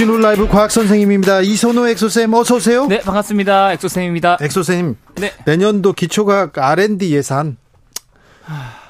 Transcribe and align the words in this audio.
주진우 0.00 0.16
라이브 0.16 0.48
과학 0.48 0.70
선생님입니다. 0.70 1.42
이선호 1.42 1.86
엑소쌤 1.86 2.32
어서 2.32 2.56
오세요. 2.56 2.86
네, 2.86 3.00
반갑습니다. 3.00 3.74
엑소쌤입니다. 3.74 4.38
엑소쌤. 4.40 4.96
네. 5.16 5.30
내년도 5.44 5.92
기초과학 5.92 6.56
R&D 6.56 7.14
예산 7.14 7.58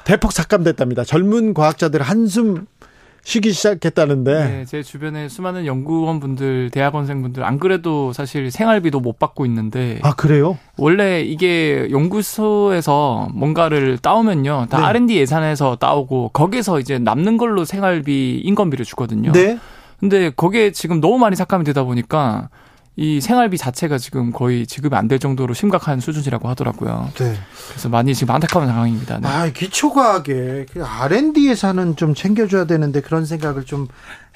대폭 0.05 0.31
삭감됐답니다. 0.31 1.03
젊은 1.03 1.53
과학자들 1.53 2.01
한숨 2.01 2.67
쉬기 3.25 3.51
시작했다는데. 3.51 4.33
네, 4.33 4.65
제 4.67 4.85
주변에 4.85 5.29
수많은 5.29 5.67
연구원 5.67 6.21
분들, 6.21 6.71
대학원생 6.71 7.23
분들 7.23 7.43
안 7.43 7.59
그래도 7.59 8.13
사실 8.13 8.53
생활비도 8.53 9.01
못 9.01 9.19
받고 9.19 9.45
있는데 9.47 9.99
아 10.03 10.15
그래요? 10.15 10.59
원래 10.77 11.23
이게 11.23 11.89
연구소에서 11.91 13.31
뭔가를 13.35 13.99
따오면요, 13.99 14.69
다 14.71 14.79
네. 14.79 14.85
R&D 14.85 15.17
예산에서 15.17 15.75
따오고 15.75 16.31
거기서 16.33 16.79
이제 16.79 17.01
남는 17.01 17.37
걸로 17.37 17.65
생활비, 17.65 18.41
인건비를 18.45 18.85
주거든요. 18.85 19.33
네. 19.33 19.59
근데 20.01 20.31
거기에 20.35 20.73
지금 20.73 21.01
너무 21.01 21.19
많이 21.19 21.37
삭감이 21.37 21.65
되다 21.65 21.85
보니까 21.85 22.49
이 22.97 23.21
생활비 23.21 23.57
자체가 23.57 23.97
지금 23.99 24.31
거의 24.33 24.67
지급이 24.67 24.95
안 24.97 25.09
될 25.09 25.19
정도로 25.19 25.55
심각한 25.55 26.01
수준이라고 26.01 26.49
하더라고요. 26.49 27.11
네. 27.15 27.35
그래서 27.71 27.89
많이 27.89 28.15
지금 28.15 28.35
안타까운 28.35 28.67
상황입니다. 28.67 29.21
네. 29.21 29.29
아 29.29 29.51
기초과학에 29.53 30.67
그 30.73 30.85
R&D 30.85 31.49
예산은 31.49 31.97
좀 31.97 32.15
챙겨줘야 32.15 32.65
되는데 32.67 33.01
그런 33.01 33.25
생각을 33.25 33.65
좀 33.65 33.87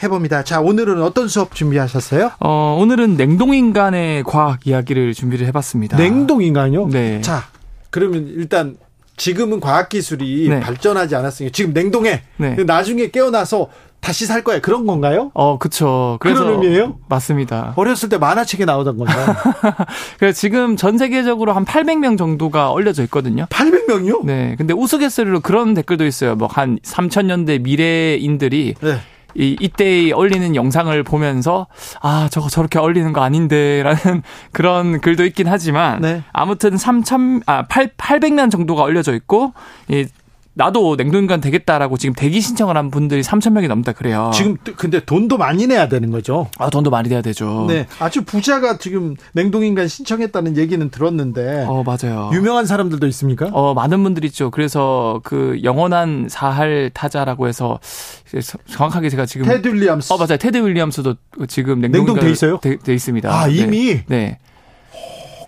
해봅니다. 0.02 0.44
자 0.44 0.60
오늘은 0.60 1.02
어떤 1.02 1.28
수업 1.28 1.54
준비하셨어요? 1.54 2.32
어, 2.40 2.78
오늘은 2.80 3.16
냉동인간의 3.16 4.22
과학 4.24 4.66
이야기를 4.66 5.14
준비를 5.14 5.46
해봤습니다. 5.48 5.96
냉동인간요? 5.98 6.88
네. 6.88 7.20
자 7.20 7.44
그러면 7.90 8.26
일단 8.28 8.76
지금은 9.16 9.60
과학기술이 9.60 10.48
네. 10.48 10.60
발전하지 10.60 11.14
않았으니까 11.16 11.52
지금 11.52 11.72
냉동해. 11.72 12.22
네. 12.38 12.56
나중에 12.64 13.10
깨어나서 13.10 13.68
다시 14.04 14.26
살 14.26 14.44
거야. 14.44 14.60
그런 14.60 14.84
건가요? 14.86 15.30
어, 15.32 15.56
그쵸. 15.58 16.18
그래서 16.20 16.44
그런 16.44 16.62
의미예요? 16.62 16.98
맞습니다. 17.08 17.72
어렸을 17.76 18.10
때 18.10 18.18
만화책에 18.18 18.66
나오던 18.66 18.98
건가요? 18.98 19.34
그래서 20.20 20.38
지금 20.38 20.76
전 20.76 20.98
세계적으로 20.98 21.54
한 21.54 21.64
800명 21.64 22.18
정도가 22.18 22.70
얼려져 22.70 23.02
있거든요. 23.04 23.46
800명이요? 23.46 24.24
네. 24.24 24.54
근데 24.58 24.74
우스갯소리로 24.74 25.40
그런 25.40 25.72
댓글도 25.74 26.04
있어요. 26.04 26.34
뭐 26.36 26.48
한 26.54 26.78
3000년대 26.84 27.62
미래인들이 27.62 28.74
네. 28.80 28.98
이, 29.36 29.56
이때 29.58 30.12
얼리는 30.12 30.54
영상을 30.54 31.02
보면서 31.02 31.66
아, 32.00 32.28
저거 32.30 32.48
저렇게 32.48 32.78
얼리는 32.78 33.12
거 33.12 33.22
아닌데 33.22 33.82
라는 33.82 34.22
그런 34.52 35.00
글도 35.00 35.24
있긴 35.24 35.48
하지만 35.48 36.00
네. 36.02 36.22
아무튼 36.32 36.76
3000, 36.76 37.42
아, 37.46 37.66
8, 37.66 37.94
800명 37.96 38.50
정도가 38.52 38.82
얼려져 38.82 39.14
있고 39.14 39.52
이 39.88 40.06
나도 40.56 40.94
냉동인간 40.96 41.40
되겠다라고 41.40 41.96
지금 41.98 42.14
대기 42.14 42.40
신청을 42.40 42.76
한 42.76 42.90
분들이 42.90 43.22
3,000명이 43.22 43.66
넘다 43.66 43.92
그래요. 43.92 44.30
지금 44.32 44.56
또- 44.62 44.72
근데 44.76 45.04
돈도 45.04 45.36
많이 45.36 45.66
내야 45.66 45.88
되는 45.88 46.10
거죠. 46.10 46.48
아, 46.58 46.70
돈도 46.70 46.90
많이 46.90 47.08
돼야 47.08 47.22
되죠. 47.22 47.66
네. 47.68 47.86
아주 47.98 48.24
부자가 48.24 48.78
지금 48.78 49.16
냉동인간 49.32 49.88
신청했다는 49.88 50.56
얘기는 50.56 50.88
들었는데 50.90 51.64
어, 51.68 51.82
맞아요. 51.82 52.30
유명한 52.32 52.66
사람들도 52.66 53.06
있습니까? 53.08 53.48
어, 53.52 53.74
많은 53.74 54.02
분들이 54.04 54.28
있죠. 54.28 54.50
그래서 54.52 55.20
그 55.24 55.58
영원한 55.64 56.28
사할 56.30 56.90
타자라고 56.94 57.48
해서 57.48 57.80
정확하게 58.70 59.08
제가 59.10 59.26
지금 59.26 59.46
테드 59.46 59.68
윌리엄스. 59.68 60.12
어, 60.12 60.16
맞아요. 60.16 60.36
테드 60.38 60.58
윌리엄스도 60.58 61.14
지금 61.48 61.80
냉동돼 61.80 61.98
냉동돼 62.12 62.30
있어요? 62.30 62.58
돼, 62.58 62.76
돼 62.76 62.94
있습니다. 62.94 63.28
아, 63.32 63.46
네. 63.48 63.54
이미? 63.54 64.00
네. 64.06 64.38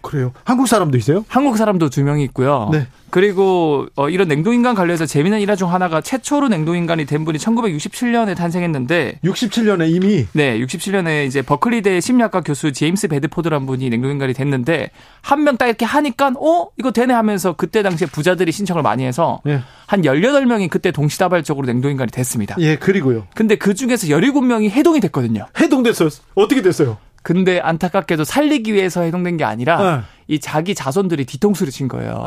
그래요. 0.07 0.33
한국 0.45 0.69
사람도 0.69 0.97
있어요? 0.97 1.25
한국 1.29 1.57
사람도 1.59 1.91
두 1.91 2.03
명이 2.05 2.23
있고요. 2.25 2.69
네. 2.73 2.87
그리고 3.11 3.87
어, 3.97 4.09
이런 4.09 4.29
냉동인간 4.29 4.75
관련해서 4.75 5.07
재미난 5.07 5.41
일화 5.41 5.57
중 5.57 5.73
하나가 5.73 6.01
최초로 6.01 6.49
냉동인간이 6.49 7.07
된 7.07 7.25
분이 7.25 7.39
1967년에 7.39 8.37
탄생했는데 8.37 9.21
67년에 9.25 9.89
이미 9.91 10.27
네, 10.33 10.59
67년에 10.61 11.27
이제 11.27 11.41
버클리대 11.43 12.01
심리학과 12.01 12.41
교수 12.43 12.73
제임스 12.73 13.09
베드포드란 13.09 13.67
분이 13.67 13.89
냉동인간이 13.91 14.33
됐는데 14.35 14.91
한 15.23 15.41
명 15.45 15.57
딱 15.57 15.67
이렇게 15.67 15.85
하니까 15.87 16.33
어 16.39 16.69
이거 16.79 16.91
되네 16.91 17.15
하면서 17.15 17.55
그때 17.55 17.83
당시에 17.83 18.07
부자들이 18.09 18.53
신청을 18.53 18.83
많이 18.83 19.05
해서 19.05 19.41
예. 19.47 19.61
한 19.87 20.03
18명이 20.03 20.69
그때 20.69 20.91
동시다발적으로 20.91 21.67
냉동인간이 21.67 22.11
됐습니다. 22.11 22.57
예, 22.59 22.77
그리고요. 22.77 23.27
근데 23.35 23.55
그 23.57 23.73
중에서 23.75 24.09
17명이 24.09 24.71
해동이 24.71 25.01
됐거든요. 25.01 25.47
해동됐어요. 25.59 26.11
어떻게 26.35 26.61
됐어요? 26.63 26.99
근데 27.27 27.59
안타깝게도 27.59 28.23
살리기 28.23 28.73
위해서 28.73 29.03
해동된 29.03 29.37
게 29.37 29.43
아니라 29.43 29.97
네. 29.97 30.03
이 30.29 30.39
자기 30.39 30.77
자손들이 30.77 31.25
뒤통수를 31.25 31.73
친 31.73 31.89
거예요. 31.89 32.25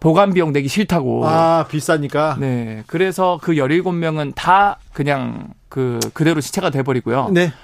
보관 0.00 0.34
비용 0.34 0.52
내기 0.52 0.68
싫다고. 0.68 1.26
아, 1.26 1.64
비싸니까. 1.66 2.36
네. 2.38 2.82
그래서 2.86 3.38
그 3.40 3.52
17명은 3.52 4.34
다 4.34 4.76
그냥 4.92 5.54
그 5.70 5.98
그대로 6.12 6.42
시체가 6.42 6.68
돼 6.68 6.82
버리고요. 6.82 7.30
네. 7.32 7.54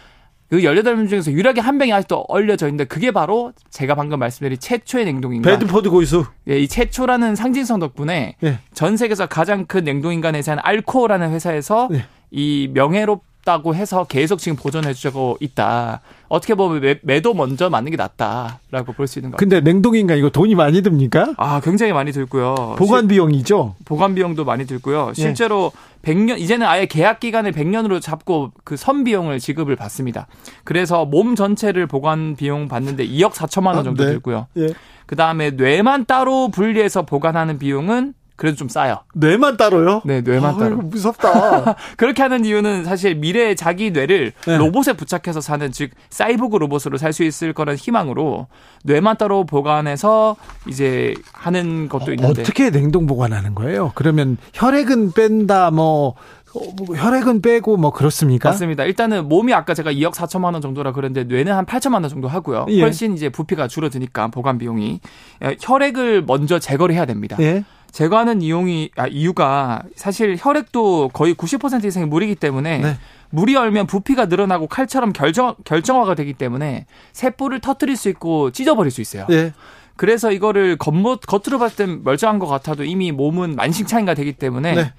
그 0.49 0.61
18명 0.61 1.11
중에서 1.11 1.31
유일하게 1.33 1.61
한 1.61 1.77
명이 1.77 1.93
아직도 1.93 2.25
얼려져 2.29 2.67
있는데 2.69 2.85
그게 2.85 3.11
바로 3.11 3.53
제가 3.69 3.95
방금 3.95 4.19
말씀드린 4.19 4.59
최초의 4.59 5.05
냉동인간. 5.05 5.59
베드포드 5.59 5.91
교수. 5.91 6.25
예, 6.49 6.61
이 6.61 6.67
최초라는 6.67 7.37
상징성 7.37 7.79
덕분에 7.79 8.37
예. 8.43 8.59
전 8.73 8.97
세계에서 8.97 9.27
가장 9.27 9.67
큰 9.67 9.85
냉동인간 9.85 10.35
회사인 10.35 10.59
알코어라는 10.63 11.31
회사에서 11.33 11.89
네. 11.91 12.07
이 12.31 12.71
명예롭다고 12.73 13.75
해서 13.75 14.05
계속 14.05 14.39
지금 14.39 14.57
보존해 14.57 14.93
주고 14.93 15.37
있다. 15.41 16.01
어떻게 16.29 16.55
보면 16.55 16.81
매, 16.81 16.99
매도 17.03 17.33
먼저 17.35 17.71
맞는 17.71 17.91
게 17.91 17.97
낫다라고 17.97 18.93
볼 18.93 19.07
수 19.07 19.19
있는 19.19 19.31
것 19.31 19.37
같아요. 19.37 19.49
근데 19.49 19.61
냉동인간 19.61 20.19
이거 20.19 20.29
돈이 20.31 20.55
많이 20.55 20.83
듭니까? 20.83 21.35
아, 21.39 21.61
굉장히 21.61 21.93
많이 21.93 22.13
들고요. 22.13 22.77
보관 22.79 23.09
비용이죠. 23.09 23.75
실- 23.79 23.85
보관 23.87 24.15
비용도 24.15 24.45
많이 24.45 24.67
들고요. 24.67 25.09
예. 25.11 25.21
실제로 25.21 25.73
100년 26.03 26.39
이제는 26.39 26.67
아예 26.67 26.87
계약 26.87 27.19
기간을 27.21 27.53
100년으로 27.53 28.01
잡고 28.01 28.53
그 28.65 28.77
선 28.77 29.05
비용을 29.05 29.39
지급을 29.41 29.75
받습니다. 29.77 30.27
그래서 30.65 31.05
몸 31.05 31.35
전체를 31.35 31.87
보관 31.87 32.37
비용 32.37 32.69
받는데 32.69 33.07
2억 33.07 33.33
4천만 33.33 33.69
원 33.69 33.79
아, 33.79 33.83
정도 33.83 34.05
네. 34.05 34.11
들고요. 34.11 34.47
예. 34.59 34.69
그 35.07 35.17
다음에 35.17 35.51
뇌만 35.51 36.05
따로 36.07 36.49
분리해서 36.49 37.03
보관하는 37.03 37.59
비용은 37.59 38.15
그래도 38.41 38.57
좀 38.57 38.71
싸요. 38.71 39.01
뇌만 39.13 39.59
따로요? 39.59 40.01
네, 40.07 40.23
뇌만 40.23 40.55
아, 40.55 40.59
따로. 40.59 40.77
무섭다. 40.79 41.77
그렇게 41.99 42.23
하는 42.23 42.47
이유는 42.47 42.85
사실 42.85 43.15
미래의 43.15 43.55
자기 43.55 43.91
뇌를 43.91 44.33
네. 44.47 44.57
로봇에 44.57 44.95
부착해서 44.95 45.43
사는 45.43 45.71
즉 45.71 45.91
사이보그 46.09 46.57
로봇으로 46.57 46.97
살 46.97 47.11
수 47.13 47.23
있을 47.25 47.53
거라는 47.53 47.77
희망으로 47.77 48.47
뇌만 48.85 49.19
따로 49.19 49.45
보관해서 49.45 50.37
이제 50.69 51.13
하는 51.33 51.89
것도 51.89 52.13
있는데 52.15 52.41
어떻게 52.43 52.71
냉동 52.71 53.07
보관하는 53.07 53.55
거예요? 53.57 53.91
그러면 53.97 54.39
혈액은 54.55 55.13
뺀다, 55.13 55.73
뭐, 55.73 56.15
어, 56.55 56.61
뭐 56.87 56.97
혈액은 56.97 57.43
빼고 57.43 57.77
뭐 57.77 57.91
그렇습니까? 57.93 58.49
맞습니다. 58.49 58.85
일단은 58.85 59.29
몸이 59.29 59.53
아까 59.53 59.75
제가 59.75 59.93
2억 59.93 60.13
4천만 60.13 60.53
원 60.53 60.61
정도라 60.63 60.93
그랬는데 60.93 61.25
뇌는 61.35 61.53
한 61.53 61.67
8천만 61.67 61.95
원 61.95 62.09
정도 62.09 62.29
하고요. 62.29 62.67
예. 62.71 62.81
훨씬 62.81 63.13
이제 63.15 63.29
부피가 63.29 63.69
줄어드니까 63.69 64.29
보관 64.29 64.57
비용이 64.59 65.01
예, 65.45 65.57
혈액을 65.61 66.25
먼저 66.27 66.59
제거를 66.59 66.95
해야 66.95 67.05
됩니다. 67.07 67.37
예. 67.41 67.65
제거하는 67.93 68.43
이용이 68.43 68.91
아, 68.97 69.07
이유가 69.07 69.83
사실 69.95 70.37
혈액도 70.39 71.11
거의 71.13 71.35
90% 71.35 71.85
이상이 71.85 72.07
물이기 72.07 72.35
때문에 72.35 72.79
네. 72.79 72.97
물이 73.31 73.57
얼면 73.57 73.87
부피가 73.87 74.27
늘어나고 74.27 74.67
칼처럼 74.67 75.13
결정 75.13 75.55
결정화가 75.65 76.15
되기 76.15 76.33
때문에 76.33 76.87
세포를 77.13 77.61
터뜨릴 77.61 77.97
수 77.97 78.09
있고 78.09 78.51
찢어버릴 78.51 78.91
수 78.91 79.01
있어요. 79.01 79.27
예. 79.31 79.53
그래서 79.97 80.33
이거를 80.33 80.77
겉모, 80.79 81.17
겉으로 81.17 81.59
봤을 81.59 81.77
땐 81.77 82.01
멀쩡한 82.03 82.39
것 82.39 82.47
같아도 82.47 82.85
이미 82.85 83.13
몸은 83.13 83.55
만신창이가 83.57 84.15
되기 84.15 84.33
때문에 84.33 84.75
네. 84.75 84.93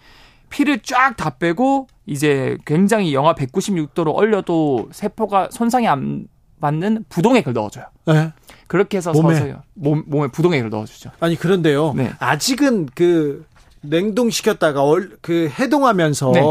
피를 0.49 0.79
쫙 0.79 1.15
다 1.17 1.37
빼고 1.37 1.87
이제 2.05 2.57
굉장히 2.65 3.13
영하 3.13 3.33
196도로 3.33 4.13
얼려도 4.13 4.89
세포가 4.91 5.49
손상이 5.51 5.87
안 5.87 6.27
받는 6.61 7.05
부동액을 7.09 7.53
넣어줘요. 7.53 7.85
예. 8.09 8.31
그렇게 8.67 8.97
해서 8.97 9.11
몸에? 9.11 9.35
서서히 9.35 9.53
몸, 9.73 10.03
몸에 10.07 10.29
부동액을 10.29 10.69
넣어주죠. 10.69 11.11
아니 11.19 11.35
그런데요. 11.35 11.93
네. 11.93 12.13
아직은 12.19 12.87
그 12.95 13.45
냉동시켰다가 13.81 14.83
얼, 14.83 15.17
그 15.21 15.51
해동하면서 15.59 16.31
네. 16.33 16.41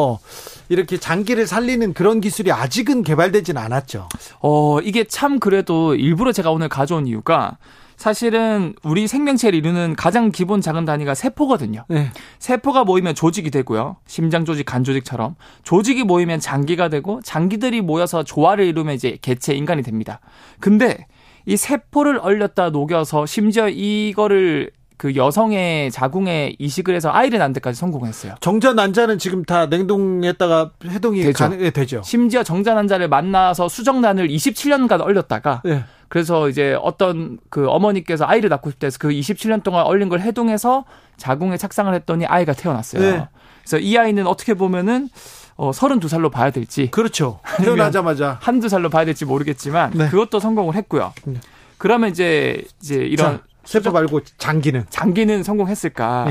이렇게 0.69 0.99
장기를 0.99 1.47
살리는 1.47 1.95
그런 1.95 2.21
기술이 2.21 2.53
아직은 2.53 3.05
개발되진 3.05 3.57
않았죠. 3.57 4.09
어, 4.41 4.81
이게 4.81 5.05
참 5.05 5.39
그래도 5.39 5.95
일부러 5.95 6.33
제가 6.33 6.51
오늘 6.51 6.69
가져온 6.69 7.07
이유가 7.07 7.57
사실은 8.01 8.73
우리 8.83 9.07
생명체를 9.07 9.59
이루는 9.59 9.95
가장 9.95 10.33
기본 10.33 10.63
작은 10.63 10.87
단위가 10.87 11.15
세포거든요. 11.15 11.85
네. 11.89 12.11
세포가 12.39 12.85
모이면 12.85 13.15
조직이 13.15 13.51
되고요. 13.51 13.99
심장 14.07 14.47
조직, 14.47 14.65
간 14.65 14.85
조직처럼 14.85 15.35
조직이 15.65 16.03
모이면 16.05 16.41
장기가 16.41 16.89
되고 16.89 17.21
장기들이 17.23 17.83
모여서 17.83 18.23
조화를 18.23 18.65
이루면 18.65 18.95
이제 18.95 19.19
개체 19.21 19.53
인간이 19.53 19.83
됩니다. 19.83 20.21
근데 20.61 21.09
이 21.45 21.59
세포를 21.59 22.19
얼렸다 22.23 22.71
녹여서 22.71 23.27
심지어 23.27 23.69
이거를 23.69 24.71
그 24.97 25.15
여성의 25.15 25.91
자궁에 25.91 26.57
이식을 26.59 26.95
해서 26.95 27.11
아이를 27.11 27.39
낳는 27.39 27.53
데까지 27.53 27.79
성공했어요. 27.79 28.35
정자 28.41 28.73
난자는 28.73 29.19
지금 29.19 29.45
다 29.45 29.67
냉동했다가 29.67 30.73
해동이 30.87 31.23
되죠. 31.23 31.45
가능, 31.45 31.61
예, 31.61 31.71
되죠. 31.71 32.01
심지어 32.03 32.43
정자 32.43 32.73
난자를 32.73 33.09
만나서 33.09 33.69
수정란을 33.69 34.29
27년간 34.29 35.03
얼렸다가 35.03 35.63
예. 35.67 35.85
그래서 36.11 36.49
이제 36.49 36.77
어떤 36.83 37.39
그 37.51 37.69
어머니께서 37.69 38.27
아이를 38.27 38.51
낳고 38.51 38.69
싶다 38.71 38.89
해서 38.89 38.99
그 39.01 39.11
27년 39.11 39.63
동안 39.63 39.87
얼린 39.87 40.09
걸 40.09 40.21
해동해서 40.21 40.85
자궁에 41.17 41.57
착상을 41.57 41.95
했더니 41.95 42.27
아이가 42.27 42.53
태어났어요. 42.53 43.01
네. 43.01 43.29
그래서 43.63 43.79
이 43.79 43.97
아이는 43.97 44.27
어떻게 44.27 44.55
보면은 44.55 45.09
어 45.55 45.71
32살로 45.71 46.33
봐야 46.33 46.51
될지 46.51 46.91
그렇죠. 46.91 47.39
태어나자마자 47.59 48.39
한두 48.41 48.69
살로 48.69 48.91
봐야 48.91 49.05
될지 49.05 49.25
모르겠지만 49.25 49.93
네. 49.95 50.09
그것도 50.09 50.41
성공을 50.41 50.75
했고요. 50.75 51.13
네. 51.27 51.39
그러면 51.79 52.11
이제 52.11 52.65
이제 52.83 52.97
이런 52.97 53.37
자, 53.37 53.43
세포 53.63 53.93
말고 53.93 54.23
장기는 54.37 54.87
장기는 54.91 55.45
성공했을까? 55.45 56.27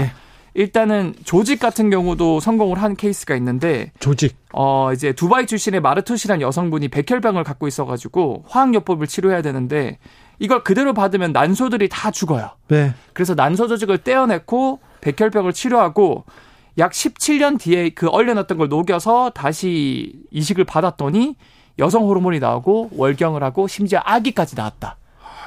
예. 0.55 0.61
일단은 0.61 1.13
조직 1.23 1.59
같은 1.59 1.89
경우도 1.89 2.39
성공을 2.39 2.81
한 2.81 2.95
케이스가 2.95 3.35
있는데 3.35 3.91
조직. 3.99 4.35
어 4.53 4.91
이제 4.93 5.13
두바이 5.13 5.45
출신의 5.45 5.81
마르투시라는 5.81 6.41
여성분이 6.41 6.87
백혈병을 6.89 7.43
갖고 7.43 7.67
있어가지고 7.67 8.45
화학요법을 8.47 9.07
치료해야 9.07 9.41
되는데 9.41 9.99
이걸 10.39 10.63
그대로 10.63 10.93
받으면 10.93 11.33
난소들이 11.33 11.89
다 11.89 12.11
죽어요. 12.11 12.51
네. 12.69 12.93
그래서 13.13 13.35
난소 13.35 13.67
조직을 13.67 13.99
떼어냈고 13.99 14.79
백혈병을 15.01 15.53
치료하고 15.53 16.25
약 16.77 16.91
17년 16.91 17.59
뒤에 17.59 17.89
그 17.89 18.07
얼려놨던 18.07 18.57
걸 18.57 18.69
녹여서 18.69 19.31
다시 19.31 20.13
이식을 20.31 20.63
받았더니 20.63 21.35
여성 21.77 22.03
호르몬이 22.03 22.39
나오고 22.39 22.91
월경을 22.95 23.43
하고 23.43 23.67
심지어 23.67 24.01
아기까지 24.03 24.55
나왔다. 24.55 24.97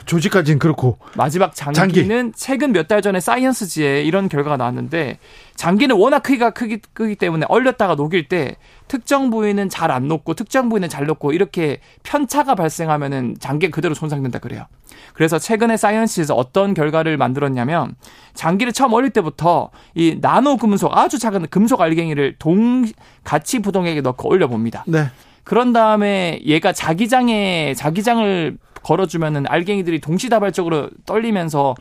조직까지는 0.07 0.59
그렇고 0.59 0.99
마지막 1.15 1.55
장기는 1.55 2.33
최근 2.37 2.73
몇 2.73 2.89
달 2.89 3.01
전에 3.03 3.21
사이언스지에 3.21 4.03
이런 4.03 4.29
결과가 4.29 4.57
나왔는데 4.57 5.19
장기는 5.57 5.95
워낙 5.97 6.21
크기가 6.21 6.51
크기, 6.51 6.79
크기 6.93 7.15
때문에 7.15 7.47
얼렸다가 7.49 7.95
녹일 7.95 8.29
때 8.29 8.57
특정 8.89 9.31
부위는 9.31 9.69
잘 9.69 9.91
안 9.91 10.09
녹고 10.09 10.35
특정 10.35 10.69
부위는 10.69 10.89
잘 10.89 11.07
녹고 11.07 11.33
이렇게 11.33 11.79
편차가 12.03 12.55
발생하면은 12.55 13.37
장기가 13.39 13.75
그대로 13.75 13.95
손상된다 13.95 14.39
그래요. 14.39 14.67
그래서 15.15 15.39
최근에 15.39 15.77
사이언스에서 15.77 16.35
어떤 16.35 16.75
결과를 16.75 17.17
만들었냐면 17.17 17.95
장기를 18.35 18.73
처음 18.73 18.93
얼릴 18.95 19.11
때부터 19.11 19.71
이 19.95 20.19
나노 20.21 20.57
금속 20.57 20.97
아주 20.97 21.19
작은 21.19 21.47
금속 21.51 21.81
알갱이를 21.81 22.37
동 22.39 22.87
같이 23.25 23.61
부동액에 23.61 24.01
넣고 24.01 24.29
올려 24.29 24.49
봅니다. 24.49 24.85
네. 24.87 25.07
그런 25.45 25.73
다음에 25.73 26.41
얘가 26.45 26.73
자기장에 26.73 27.75
자기장을 27.75 28.57
걸어주면은 28.83 29.45
알갱이들이 29.49 30.01
동시다발적으로 30.01 30.91
떨리면서 31.07 31.75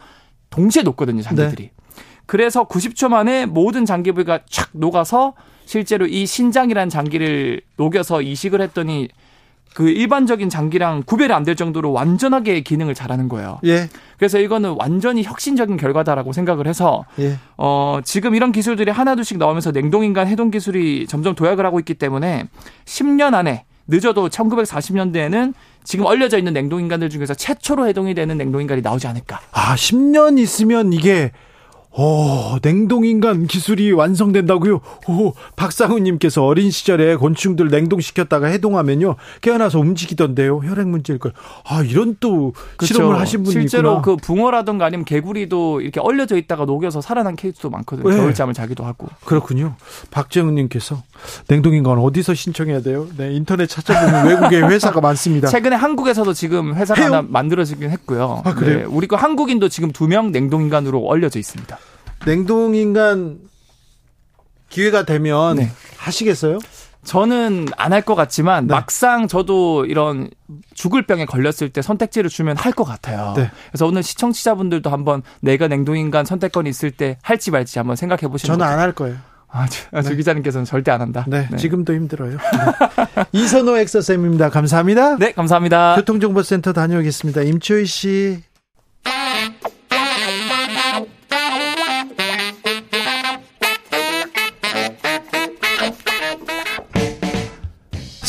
동시에 0.50 0.84
녹거든요, 0.84 1.22
장기들이. 1.22 1.72
그래서 2.26 2.66
90초 2.66 3.10
만에 3.10 3.46
모든 3.46 3.86
장기 3.86 4.12
부위가 4.12 4.40
촥 4.50 4.70
녹아서 4.74 5.34
실제로 5.66 6.06
이 6.06 6.26
신장이라는 6.26 6.90
장기를 6.90 7.62
녹여서 7.78 8.22
이식을 8.22 8.62
했더니 8.62 9.10
그 9.74 9.90
일반적인 9.90 10.50
장기랑 10.50 11.04
구별이 11.06 11.32
안 11.32 11.46
될 11.46 11.56
정도로 11.56 11.94
완전하게 11.94 12.60
기능을 12.60 12.94
잘하는 12.94 13.30
거예요. 13.30 13.60
예. 13.64 13.88
그래서 14.18 14.38
이거는 14.38 14.76
완전히 14.78 15.24
혁신적인 15.24 15.78
결과다라고 15.78 16.34
생각을 16.34 16.68
해서 16.68 17.06
예. 17.20 17.38
어, 17.58 18.00
지금 18.04 18.36
이런 18.36 18.52
기술들이 18.52 18.92
하나둘씩 18.92 19.38
나오면서 19.38 19.72
냉동인간 19.72 20.28
해동 20.28 20.52
기술이 20.52 21.08
점점 21.08 21.36
도약을 21.36 21.66
하고 21.66 21.80
있기 21.80 21.94
때문에 21.94 22.48
10년 22.84 23.34
안에 23.34 23.64
늦어도 23.88 24.30
1940년대에는 24.30 25.54
지금 25.84 26.06
얼려져 26.06 26.38
있는 26.38 26.54
냉동인간들 26.54 27.10
중에서 27.10 27.34
최초로 27.34 27.88
해동이 27.88 28.14
되는 28.14 28.38
냉동인간이 28.38 28.82
나오지 28.82 29.08
않을까. 29.08 29.42
아, 29.52 29.76
10년 29.76 30.40
있으면 30.40 30.94
이게 30.94 31.32
오, 31.94 32.58
냉동인간 32.62 33.48
기술이 33.48 33.92
완성된다고요? 33.92 34.80
오, 35.10 35.34
박상우님께서 35.58 36.46
어린 36.46 36.72
시절에 36.72 37.16
곤충들 37.18 37.68
냉동시켰다가 37.68 38.48
해동하면요, 38.48 39.16
깨어나서 39.42 39.80
움직이던데요. 39.80 40.60
혈액 40.60 40.88
문제일 40.88 41.20
걸. 41.20 41.34
아, 41.66 41.82
이런 41.84 42.16
또 42.22 42.54
실험을 42.82 43.20
하신 43.20 43.44
분이 43.44 43.52
실제로 43.52 43.90
있구나. 43.98 44.02
그 44.04 44.16
붕어라든가 44.16 44.86
아니면 44.86 45.04
개구리도 45.04 45.82
이렇게 45.82 46.00
얼려져 46.00 46.38
있다가 46.38 46.64
녹여서 46.64 47.02
살아난 47.02 47.36
케이스도 47.36 47.70
많거든요. 47.70 48.10
네. 48.10 48.16
겨울잠을 48.16 48.54
자기도 48.54 48.86
하고. 48.86 49.08
그렇군요. 49.26 49.76
박재훈님께서 50.12 51.04
냉동인간 51.50 51.98
어디서 51.98 52.34
신청해야 52.34 52.82
돼요? 52.82 53.08
네, 53.18 53.34
인터넷 53.34 53.68
찾아보면 53.68 54.28
외국에 54.28 54.62
회사가 54.66 55.02
많습니다. 55.02 55.50
최근에 55.50 55.76
한국에서도 55.76 56.32
지금 56.34 56.74
회사가 56.74 57.02
해요? 57.02 57.12
하나 57.14 57.28
만들어지긴 57.28 57.90
했고요. 57.90 58.44
아, 58.46 58.54
그래요? 58.54 58.78
네, 58.80 58.84
우리 58.86 59.08
그 59.08 59.16
한국인도 59.16 59.68
지금 59.68 59.92
두 59.92 60.12
명 60.12 60.32
냉동인간으로 60.34 61.06
얼려져 61.06 61.40
있습니다. 61.40 61.78
냉동인간 62.26 63.40
기회가 64.70 65.04
되면 65.06 65.56
네. 65.58 65.72
하시겠어요? 65.98 66.60
저는 67.04 67.66
안 67.78 67.92
할 67.94 68.04
것 68.04 68.14
같지만 68.14 68.68
네. 68.68 68.74
막상 68.76 69.28
저도 69.28 69.86
이런 69.86 70.30
죽을 70.76 71.02
병에 71.08 71.26
걸렸을 71.26 71.70
때 71.70 71.82
선택지를 71.82 72.30
주면 72.30 72.58
할 72.58 72.74
것 72.74 72.84
같아요. 72.84 73.34
네. 73.36 73.50
그래서 73.72 73.88
오늘 73.88 74.04
시청자분들도 74.04 74.90
한번 74.90 75.24
내가 75.42 75.68
냉동인간 75.68 76.26
선택권이 76.26 76.70
있을 76.70 76.92
때 76.92 77.18
할지 77.24 77.50
말지 77.50 77.80
한번 77.80 77.96
생각해 77.96 78.28
보시는 78.28 78.58
저는 78.58 78.72
안 78.72 78.80
할 78.80 78.92
거예요. 78.94 79.18
아, 79.54 79.68
주, 79.68 79.84
아, 79.92 80.02
주 80.02 80.16
기자님께서는 80.16 80.64
절대 80.64 80.92
안 80.92 81.02
한다. 81.02 81.26
네, 81.28 81.50
지금도 81.58 81.94
힘들어요. 81.94 82.38
네. 82.38 83.24
이선호 83.34 83.78
엑서쌤입니다. 83.78 84.50
감사합니다. 84.50 85.18
네, 85.18 85.34
감사합니다. 85.34 85.96
교통정보센터 85.96 86.72
다녀오겠습니다. 86.72 87.42
임초희 87.42 87.86
씨. 87.86 88.44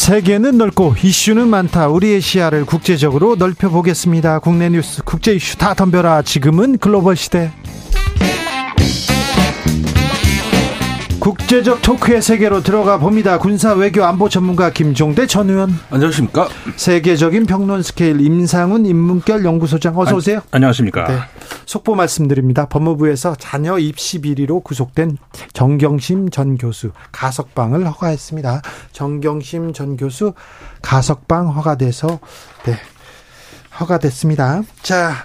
세계는 0.03 0.59
넓고 0.59 0.97
이슈는 1.01 1.47
많다. 1.47 1.87
우리의 1.87 2.21
시야를 2.21 2.67
국제적으로 2.67 3.37
넓혀보겠습니다. 3.37 4.41
국내 4.41 4.69
뉴스, 4.69 5.01
국제 5.05 5.33
이슈 5.33 5.57
다 5.57 5.75
덤벼라. 5.75 6.23
지금은 6.23 6.79
글로벌 6.79 7.15
시대. 7.15 7.53
국제적 11.23 11.83
토크의 11.83 12.21
세계로 12.21 12.65
들어가 12.65 12.99
봅니다. 12.99 13.39
군사 13.39 13.75
외교 13.75 14.05
안보 14.05 14.29
전문가 14.29 14.71
김종대 14.71 15.29
전 15.29 15.51
의원. 15.51 15.71
안녕하십니까? 15.89 16.49
세계적인 16.75 17.47
평론 17.47 17.81
스케일 17.85 18.21
임상훈 18.21 18.87
인문결 18.87 19.45
연구소장 19.45 19.97
어서 19.97 20.17
오세요. 20.17 20.41
안녕하십니까? 20.51 21.07
네. 21.07 21.19
속보 21.65 21.95
말씀드립니다. 21.95 22.67
법무부에서 22.67 23.37
자녀 23.37 23.79
입시 23.79 24.21
비리로 24.21 24.61
구속된 24.61 25.17
정경심 25.53 26.31
전 26.31 26.59
교수 26.59 26.91
가석방을 27.13 27.87
허가했습니다. 27.87 28.63
정경심 28.91 29.75
전 29.75 29.97
교수 29.97 30.35
가석방 30.83 31.51
허가돼서 31.51 32.19
네. 32.65 32.75
허가됐습니다. 33.79 34.63
자, 34.83 35.25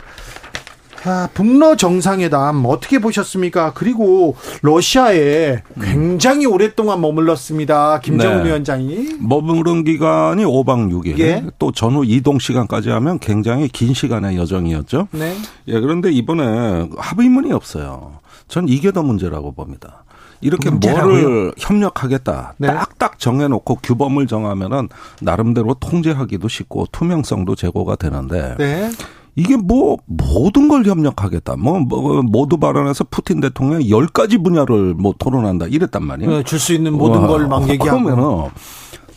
아, 1.05 1.29
북러 1.33 1.75
정상회담 1.75 2.65
어떻게 2.65 2.99
보셨습니까? 2.99 3.73
그리고 3.73 4.35
러시아에 4.61 5.61
굉장히 5.81 6.45
오랫동안 6.45 7.01
머물렀습니다. 7.01 7.99
김정은 7.99 8.39
네. 8.43 8.49
위원장이. 8.49 9.17
머무른 9.19 9.83
기간이 9.83 10.43
5박 10.43 10.91
6일. 10.91 11.19
예. 11.19 11.43
또 11.59 11.71
전후 11.71 12.03
이동 12.05 12.39
시간까지 12.39 12.89
하면 12.89 13.19
굉장히 13.19 13.67
긴 13.67 13.93
시간의 13.93 14.37
여정이었죠. 14.37 15.07
네. 15.11 15.35
예, 15.67 15.79
그런데 15.79 16.11
이번에 16.11 16.89
합의문이 16.97 17.51
없어요. 17.51 18.19
전 18.47 18.67
이게 18.67 18.91
더 18.91 19.03
문제라고 19.03 19.53
봅니다. 19.53 20.03
이렇게 20.41 20.69
문제라고요? 20.69 21.21
뭐를 21.21 21.53
협력하겠다. 21.57 22.55
네. 22.57 22.67
딱딱 22.67 23.19
정해놓고 23.19 23.79
규범을 23.81 24.27
정하면은 24.27 24.89
나름대로 25.21 25.73
통제하기도 25.73 26.47
쉽고 26.47 26.87
투명성도 26.91 27.55
제고가 27.55 27.95
되는데 27.95 28.55
네. 28.57 28.91
이게 29.37 29.55
뭐 29.55 29.97
모든 30.07 30.67
걸 30.67 30.83
협력하겠다. 30.83 31.57
뭐, 31.57 31.79
뭐 31.79 32.23
모두 32.23 32.57
발언해서 32.57 33.03
푸틴 33.11 33.39
대통령이 33.39 33.89
열 33.91 34.07
가지 34.07 34.39
분야를 34.39 34.95
뭐 34.95 35.13
토론한다 35.17 35.67
이랬단 35.67 36.03
말이에요. 36.03 36.41
줄 36.43 36.57
수 36.59 36.73
있는 36.73 36.93
모든 36.97 37.21
와, 37.21 37.27
걸막 37.27 37.69
얘기하고. 37.69 38.03
그러면은 38.03 38.49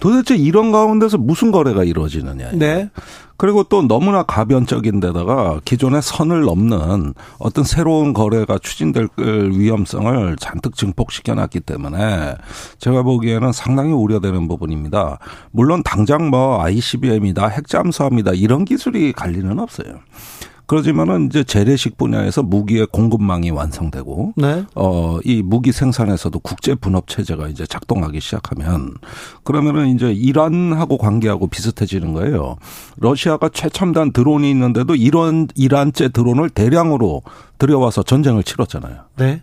도대체 0.00 0.36
이런 0.36 0.72
가운데서 0.72 1.18
무슨 1.18 1.52
거래가 1.52 1.84
이루어지느냐. 1.84 2.52
네. 2.54 2.90
그리고 3.36 3.62
또 3.62 3.80
너무나 3.80 4.22
가변적인 4.22 5.00
데다가 5.00 5.60
기존의 5.64 6.02
선을 6.02 6.42
넘는 6.42 7.14
어떤 7.38 7.64
새로운 7.64 8.12
거래가 8.12 8.58
추진될 8.58 9.08
위험성을 9.16 10.36
잔뜩 10.36 10.76
증폭시켜 10.76 11.34
놨기 11.34 11.60
때문에 11.60 12.34
제가 12.78 13.02
보기에는 13.02 13.52
상당히 13.52 13.92
우려되는 13.92 14.46
부분입니다. 14.46 15.18
물론 15.52 15.82
당장 15.82 16.28
뭐 16.28 16.62
ICBM이다, 16.62 17.46
핵잠수함이다 17.48 18.32
이런 18.32 18.66
기술이 18.66 19.12
갈 19.12 19.30
리는 19.32 19.58
없어요. 19.58 20.00
그러지만은 20.70 21.26
이제 21.26 21.42
재래식 21.42 21.96
분야에서 21.96 22.44
무기의 22.44 22.86
공급망이 22.92 23.50
완성되고 23.50 24.34
네. 24.36 24.64
어이 24.76 25.42
무기 25.42 25.72
생산에서도 25.72 26.38
국제 26.38 26.76
분업 26.76 27.08
체제가 27.08 27.48
이제 27.48 27.66
작동하기 27.66 28.20
시작하면 28.20 28.94
그러면은 29.42 29.88
이제 29.88 30.12
이란하고 30.12 30.96
관계하고 30.96 31.48
비슷해지는 31.48 32.12
거예요. 32.12 32.54
러시아가 32.98 33.48
최첨단 33.48 34.12
드론이 34.12 34.48
있는데도 34.48 34.94
이런 34.94 35.48
이란제 35.56 36.08
드론을 36.08 36.50
대량으로 36.50 37.22
들여와서 37.58 38.04
전쟁을 38.04 38.44
치렀잖아요. 38.44 38.94
네. 39.16 39.42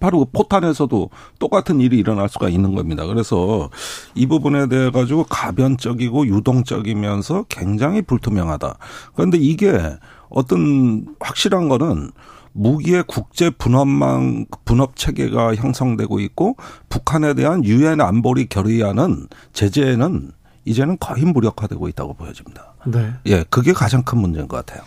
바로 0.00 0.24
그 0.24 0.30
포탄에서도 0.32 1.10
똑같은 1.38 1.80
일이 1.80 1.98
일어날 1.98 2.28
수가 2.28 2.48
있는 2.48 2.74
겁니다. 2.74 3.06
그래서 3.06 3.70
이 4.14 4.26
부분에 4.26 4.68
대해 4.68 4.90
가지고 4.90 5.24
가변적이고 5.24 6.26
유동적이면서 6.26 7.44
굉장히 7.48 8.02
불투명하다. 8.02 8.76
그런데 9.14 9.38
이게 9.38 9.96
어떤 10.28 11.06
확실한 11.20 11.68
거는 11.68 12.10
무기의 12.52 13.04
국제 13.06 13.50
분업망 13.50 14.46
분업 14.64 14.96
체계가 14.96 15.56
형성되고 15.56 16.20
있고 16.20 16.56
북한에 16.88 17.34
대한 17.34 17.64
유엔 17.64 18.00
안보리 18.00 18.46
결의안은 18.46 19.26
제재는 19.52 20.32
이제는 20.64 20.98
거의 20.98 21.24
무력화되고 21.24 21.88
있다고 21.88 22.14
보여집니다. 22.14 22.74
네. 22.86 23.12
예, 23.26 23.44
그게 23.50 23.72
가장 23.72 24.02
큰 24.02 24.18
문제인 24.18 24.48
것 24.48 24.64
같아요. 24.64 24.84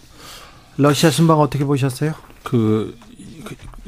러시아 0.77 1.09
순방 1.09 1.39
어떻게 1.39 1.65
보셨어요? 1.65 2.13
그 2.43 2.97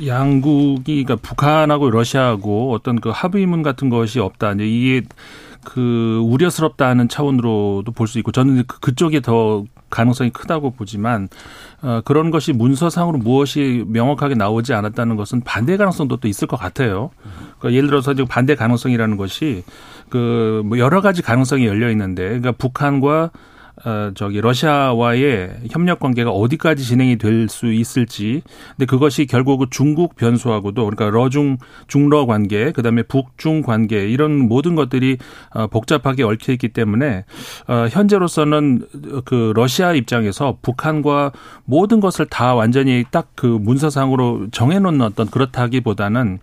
양국이 0.05 1.03
그러니까 1.03 1.15
북한하고 1.27 1.89
러시아하고 1.89 2.73
어떤 2.73 2.99
그 3.01 3.09
합의문 3.09 3.63
같은 3.63 3.89
것이 3.89 4.19
없다. 4.19 4.53
이제 4.53 4.65
이게 4.67 5.01
그 5.65 6.21
우려스럽다는 6.23 7.09
차원으로도 7.09 7.91
볼 7.91 8.07
수 8.07 8.17
있고 8.19 8.31
저는 8.31 8.63
그, 8.65 8.79
그쪽에 8.79 9.19
더 9.19 9.65
가능성이 9.89 10.29
크다고 10.29 10.71
보지만 10.71 11.27
어, 11.81 12.01
그런 12.05 12.31
것이 12.31 12.53
문서상으로 12.53 13.17
무엇이 13.17 13.83
명확하게 13.87 14.35
나오지 14.35 14.73
않았다는 14.73 15.15
것은 15.15 15.41
반대 15.41 15.77
가능성도 15.77 16.17
또 16.17 16.27
있을 16.27 16.47
것 16.47 16.57
같아요. 16.57 17.09
그러니까 17.59 17.77
예를 17.77 17.89
들어서 17.89 18.13
지금 18.13 18.27
반대 18.27 18.55
가능성이라는 18.55 19.17
것이 19.17 19.63
그 20.09 20.61
뭐 20.65 20.77
여러 20.79 21.01
가지 21.01 21.21
가능성이 21.21 21.65
열려 21.65 21.89
있는데 21.91 22.23
그러니까 22.27 22.51
북한과 22.53 23.31
어, 23.85 24.11
저기 24.15 24.41
러시아와의 24.41 25.61
협력 25.71 25.99
관계가 25.99 26.31
어디까지 26.31 26.83
진행이 26.83 27.17
될 27.17 27.47
수 27.49 27.71
있을지. 27.71 28.41
근데 28.71 28.85
그것이 28.85 29.25
결국 29.25 29.71
중국 29.71 30.15
변수하고도 30.15 30.85
그러니까 30.85 31.09
러중 31.09 31.57
중러 31.87 32.25
관계, 32.25 32.71
그다음에 32.71 33.03
북중 33.03 33.61
관계 33.61 34.07
이런 34.09 34.37
모든 34.37 34.75
것들이 34.75 35.17
어, 35.51 35.67
복잡하게 35.67 36.23
얽혀 36.23 36.51
있기 36.53 36.69
때문에 36.69 37.25
어, 37.67 37.87
현재로서는 37.89 38.85
그 39.25 39.53
러시아 39.55 39.93
입장에서 39.93 40.57
북한과 40.61 41.31
모든 41.65 41.99
것을 41.99 42.25
다 42.25 42.53
완전히 42.55 43.03
딱 43.11 43.29
그 43.35 43.45
문서상으로 43.45 44.47
정해 44.51 44.79
놓는 44.79 45.01
어떤 45.01 45.29
그렇다기보다는 45.29 46.39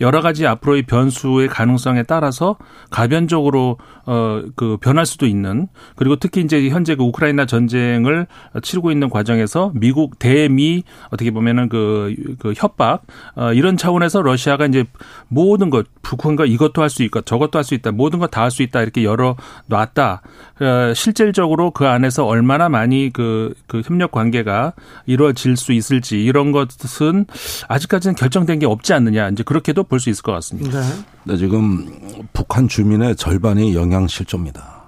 여러 0.00 0.20
가지 0.20 0.46
앞으로의 0.46 0.82
변수의 0.82 1.48
가능성에 1.48 2.02
따라서 2.04 2.56
가변적으로 2.90 3.78
어 4.06 4.40
그 4.56 4.76
변할 4.80 5.06
수도 5.06 5.26
있는 5.26 5.68
그리고 5.96 6.16
특히 6.16 6.40
이제 6.40 6.68
현 6.70 6.79
현재 6.80 6.94
그 6.94 7.02
우크라이나 7.04 7.44
전쟁을 7.44 8.26
치르고 8.62 8.90
있는 8.90 9.10
과정에서 9.10 9.70
미국 9.74 10.18
대미 10.18 10.82
어떻게 11.10 11.30
보면은 11.30 11.68
그, 11.68 12.14
그 12.38 12.54
협박 12.56 13.02
어, 13.36 13.52
이런 13.52 13.76
차원에서 13.76 14.22
러시아가 14.22 14.64
이제 14.66 14.84
모든 15.28 15.68
것 15.68 15.86
북한과 16.02 16.46
이것도 16.46 16.80
할 16.82 16.88
수 16.90 17.02
있고 17.02 17.20
저것도 17.20 17.58
할 17.58 17.64
수 17.64 17.74
있다 17.74 17.92
모든 17.92 18.18
것 18.18 18.30
다 18.30 18.42
할 18.42 18.50
수 18.50 18.62
있다 18.62 18.80
이렇게 18.82 19.04
열어 19.04 19.36
놨다 19.66 20.22
어, 20.60 20.94
실질적으로 20.94 21.70
그 21.70 21.86
안에서 21.86 22.24
얼마나 22.26 22.68
많이 22.68 23.10
그, 23.12 23.52
그 23.66 23.82
협력 23.84 24.10
관계가 24.10 24.72
이루어질 25.06 25.56
수 25.56 25.72
있을지 25.72 26.22
이런 26.24 26.52
것은 26.52 27.26
아직까지는 27.68 28.14
결정된 28.16 28.58
게 28.58 28.66
없지 28.66 28.92
않느냐 28.94 29.28
이제 29.28 29.42
그렇게도 29.42 29.84
볼 29.84 30.00
수 30.00 30.08
있을 30.08 30.22
것 30.22 30.32
같습니다. 30.32 30.80
네. 30.80 30.86
네, 31.24 31.36
지금 31.36 31.86
북한 32.32 32.66
주민의 32.68 33.16
절반이 33.16 33.74
영양 33.74 34.06
실조입니다. 34.08 34.79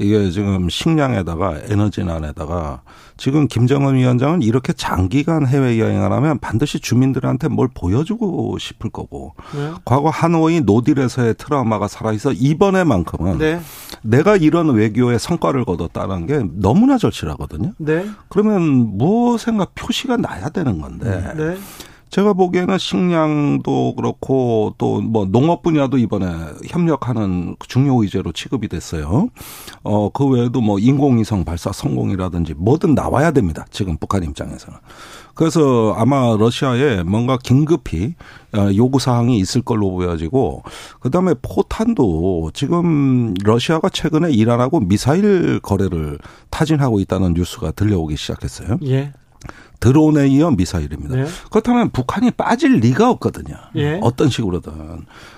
이게 0.00 0.30
지금 0.30 0.70
식량에다가 0.70 1.58
에너지난에다가 1.68 2.80
지금 3.18 3.46
김정은 3.46 3.96
위원장은 3.96 4.40
이렇게 4.40 4.72
장기간 4.72 5.46
해외 5.46 5.78
여행을 5.78 6.10
하면 6.10 6.38
반드시 6.38 6.80
주민들한테 6.80 7.48
뭘 7.48 7.68
보여주고 7.68 8.56
싶을 8.58 8.88
거고 8.88 9.34
네. 9.54 9.72
과거 9.84 10.08
하노이 10.08 10.62
노딜에서의 10.62 11.34
트라우마가 11.36 11.86
살아있어 11.86 12.32
이번에만큼은 12.32 13.38
네. 13.38 13.60
내가 14.00 14.36
이런 14.36 14.70
외교의 14.70 15.18
성과를 15.18 15.66
거뒀다는 15.66 16.26
게 16.26 16.44
너무나 16.54 16.96
절실하거든요. 16.96 17.74
네. 17.76 18.06
그러면 18.30 18.62
무엇인가 18.96 19.66
표시가 19.74 20.16
나야 20.16 20.48
되는 20.48 20.80
건데 20.80 21.34
네. 21.36 21.58
제가 22.10 22.32
보기에는 22.32 22.78
식량도 22.78 23.94
그렇고 23.96 24.74
또 24.78 25.00
뭐 25.10 25.26
농업 25.26 25.62
분야도 25.62 25.98
이번에 25.98 26.26
협력하는 26.66 27.56
중요 27.66 28.02
의제로 28.02 28.32
취급이 28.32 28.68
됐어요. 28.68 29.28
어, 29.82 30.10
그 30.10 30.26
외에도 30.26 30.60
뭐 30.60 30.78
인공위성 30.78 31.44
발사 31.44 31.72
성공이라든지 31.72 32.54
뭐든 32.56 32.94
나와야 32.94 33.30
됩니다. 33.32 33.66
지금 33.70 33.96
북한 33.96 34.22
입장에서는. 34.22 34.78
그래서 35.34 35.94
아마 35.96 36.36
러시아에 36.36 37.02
뭔가 37.02 37.38
긴급히 37.42 38.14
어, 38.52 38.68
요구 38.76 38.98
사항이 38.98 39.38
있을 39.38 39.62
걸로 39.62 39.90
보여지고 39.90 40.62
그다음에 41.00 41.34
포탄도 41.40 42.50
지금 42.52 43.34
러시아가 43.42 43.88
최근에 43.88 44.30
이란하고 44.32 44.80
미사일 44.80 45.60
거래를 45.60 46.18
타진하고 46.50 47.00
있다는 47.00 47.34
뉴스가 47.34 47.72
들려오기 47.72 48.16
시작했어요. 48.16 48.78
예. 48.86 49.12
드론에 49.80 50.28
이어 50.28 50.50
미사일입니다. 50.50 51.16
네. 51.16 51.26
그렇다면 51.50 51.90
북한이 51.90 52.30
빠질 52.32 52.76
리가 52.76 53.10
없거든요. 53.10 53.56
예. 53.76 53.98
어떤 54.02 54.28
식으로든. 54.28 54.72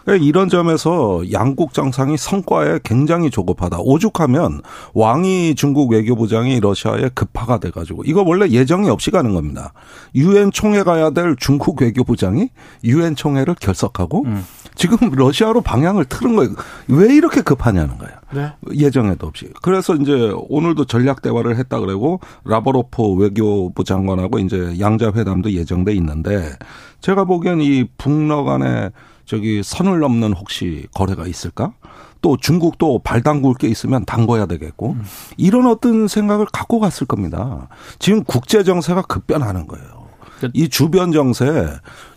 그러니까 0.04 0.26
이런 0.26 0.48
점에서 0.48 1.22
양국 1.32 1.72
정상이 1.72 2.16
성과에 2.16 2.80
굉장히 2.82 3.30
조급하다. 3.30 3.78
오죽하면 3.80 4.60
왕이 4.94 5.54
중국 5.54 5.92
외교부장이 5.92 6.60
러시아에 6.60 7.10
급파가 7.14 7.58
돼가지고 7.58 8.02
이거 8.04 8.22
원래 8.22 8.48
예정이 8.48 8.90
없이 8.90 9.10
가는 9.10 9.32
겁니다. 9.32 9.72
유엔 10.14 10.50
총회 10.50 10.82
가야 10.82 11.10
될 11.10 11.36
중국 11.38 11.80
외교부장이 11.80 12.48
유엔 12.84 13.14
총회를 13.14 13.54
결석하고 13.54 14.24
음. 14.24 14.44
지금 14.74 15.10
러시아로 15.12 15.60
방향을 15.60 16.06
틀은 16.06 16.36
거예요. 16.36 16.54
왜 16.88 17.14
이렇게 17.14 17.42
급하냐는 17.42 17.98
거예요. 17.98 18.14
네. 18.32 18.52
예정에도 18.74 19.26
없이. 19.26 19.50
그래서 19.62 19.94
이제 19.94 20.32
오늘도 20.48 20.86
전략 20.86 21.22
대화를 21.22 21.56
했다 21.56 21.80
그러고 21.80 22.20
라버로프 22.44 23.14
외교부 23.14 23.84
장관하고 23.84 24.38
이제 24.38 24.76
양자 24.80 25.12
회담도 25.14 25.52
예정돼 25.52 25.92
있는데 25.94 26.52
제가 27.00 27.24
보기엔 27.24 27.60
이 27.60 27.84
북러 27.98 28.44
간에 28.44 28.90
저기 29.24 29.62
선을 29.62 30.00
넘는 30.00 30.32
혹시 30.32 30.86
거래가 30.94 31.26
있을까? 31.26 31.72
또 32.20 32.36
중국도 32.36 33.00
발 33.00 33.22
담글 33.22 33.54
게 33.54 33.68
있으면 33.68 34.04
담궈야 34.04 34.46
되겠고 34.46 34.92
음. 34.92 35.02
이런 35.36 35.66
어떤 35.66 36.06
생각을 36.08 36.46
갖고 36.52 36.78
갔을 36.80 37.06
겁니다. 37.06 37.68
지금 37.98 38.22
국제 38.24 38.62
정세가 38.62 39.02
급변하는 39.02 39.66
거예요. 39.66 40.02
그이 40.40 40.68
주변 40.68 41.12
정세 41.12 41.68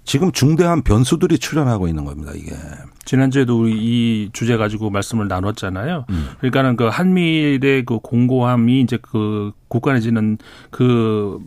지금 0.06 0.32
중대한 0.32 0.84
변수들이 0.84 1.40
출현하고 1.40 1.88
있는 1.88 2.06
겁니다. 2.06 2.32
이게. 2.36 2.56
지난주에도 3.06 3.62
우리 3.62 3.74
이 3.76 4.30
주제 4.34 4.58
가지고 4.58 4.90
말씀을 4.90 5.28
나눴잖아요. 5.28 6.06
음. 6.10 6.28
그러니까는 6.40 6.76
그 6.76 6.88
한미일의 6.88 7.86
그 7.86 8.00
공고함이 8.00 8.82
이제 8.82 8.98
그 9.02 9.52
국간해지는 9.68 10.38
그 10.72 11.40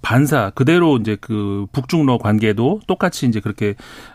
반사 0.00 0.50
그대로 0.54 0.96
이제 0.96 1.16
그 1.20 1.66
북중러 1.72 2.18
관계도 2.18 2.80
똑같이 2.86 3.26
이제 3.26 3.40
그렇게 3.40 3.74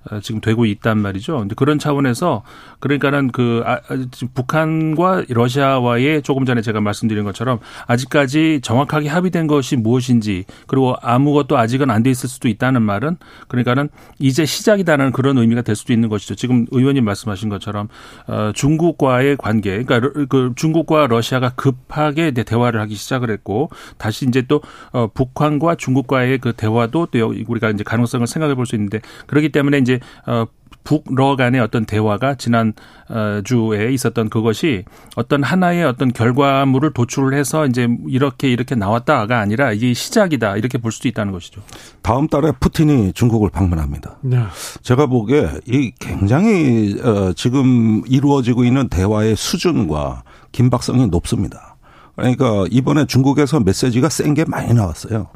어, 0.09 0.19
지금 0.19 0.41
되고 0.41 0.65
있단 0.65 0.97
말이죠. 0.97 1.37
근데 1.37 1.55
그런 1.55 1.77
차원에서 1.77 2.43
그러니까는 2.79 3.31
그 3.31 3.61
아, 3.65 3.73
아 3.73 4.05
북한과 4.33 5.25
러시아와의 5.29 6.23
조금 6.23 6.45
전에 6.45 6.61
제가 6.61 6.81
말씀드린 6.81 7.23
것처럼 7.23 7.59
아직까지 7.87 8.61
정확하게 8.63 9.09
합의된 9.09 9.47
것이 9.47 9.75
무엇인지 9.75 10.45
그리고 10.67 10.95
아무것도 11.01 11.57
아직은 11.57 11.89
안 11.91 11.99
돼 11.99 12.09
있을 12.09 12.29
수도 12.29 12.47
있다는 12.47 12.81
말은 12.81 13.17
그러니까는 13.49 13.88
이제 14.19 14.45
시작이다는 14.45 15.11
그런 15.11 15.37
의미가 15.37 15.61
될 15.61 15.75
수도 15.75 15.93
있는 15.93 16.09
것이죠. 16.09 16.35
지금 16.35 16.65
의원님 16.71 17.03
말씀하신 17.05 17.49
것처럼 17.49 17.89
어 18.27 18.51
중국과의 18.53 19.37
관계 19.37 19.83
그러니까 19.83 20.25
그 20.29 20.53
중국과 20.55 21.07
러시아가 21.07 21.49
급하게 21.49 22.31
대화를 22.31 22.79
하기 22.81 22.95
시작을 22.95 23.29
했고 23.29 23.69
다시 23.97 24.25
이제 24.25 24.41
또어 24.43 25.11
북한 25.13 25.49
북한과 25.49 25.75
중국과의 25.75 26.37
그 26.39 26.53
대화도 26.53 27.07
또 27.07 27.33
우리가 27.47 27.69
이제 27.71 27.83
가능성을 27.83 28.25
생각해 28.27 28.55
볼 28.55 28.65
수 28.69 28.75
있는데 28.75 29.01
그렇기 29.25 29.49
때문에 29.49 29.79
이제 29.79 29.99
어 30.27 30.45
북러 30.83 31.35
간의 31.35 31.61
어떤 31.61 31.85
대화가 31.85 32.35
지난 32.35 32.73
어, 33.09 33.41
주에 33.43 33.91
있었던 33.93 34.29
그것이 34.29 34.85
어떤 35.15 35.43
하나의 35.43 35.83
어떤 35.83 36.11
결과물을 36.11 36.93
도출을 36.93 37.37
해서 37.37 37.65
이제 37.67 37.87
이렇게 38.07 38.49
이렇게 38.49 38.75
나왔다가 38.75 39.39
아니라 39.39 39.71
이게 39.71 39.93
시작이다 39.93 40.57
이렇게 40.57 40.77
볼 40.77 40.91
수도 40.91 41.07
있다는 41.07 41.31
것이죠. 41.31 41.61
다음 42.01 42.27
달에 42.27 42.51
푸틴이 42.59 43.13
중국을 43.13 43.49
방문합니다. 43.49 44.17
네. 44.21 44.43
제가 44.81 45.05
보기에 45.05 45.49
이 45.67 45.91
굉장히 45.99 46.99
어, 47.03 47.33
지금 47.35 48.01
이루어지고 48.07 48.63
있는 48.63 48.87
대화의 48.89 49.35
수준과 49.35 50.23
긴박성이 50.51 51.07
높습니다. 51.07 51.75
그러니까 52.15 52.65
이번에 52.69 53.05
중국에서 53.05 53.59
메시지가 53.61 54.09
센 54.09 54.33
게 54.33 54.43
많이 54.45 54.73
나왔어요. 54.73 55.27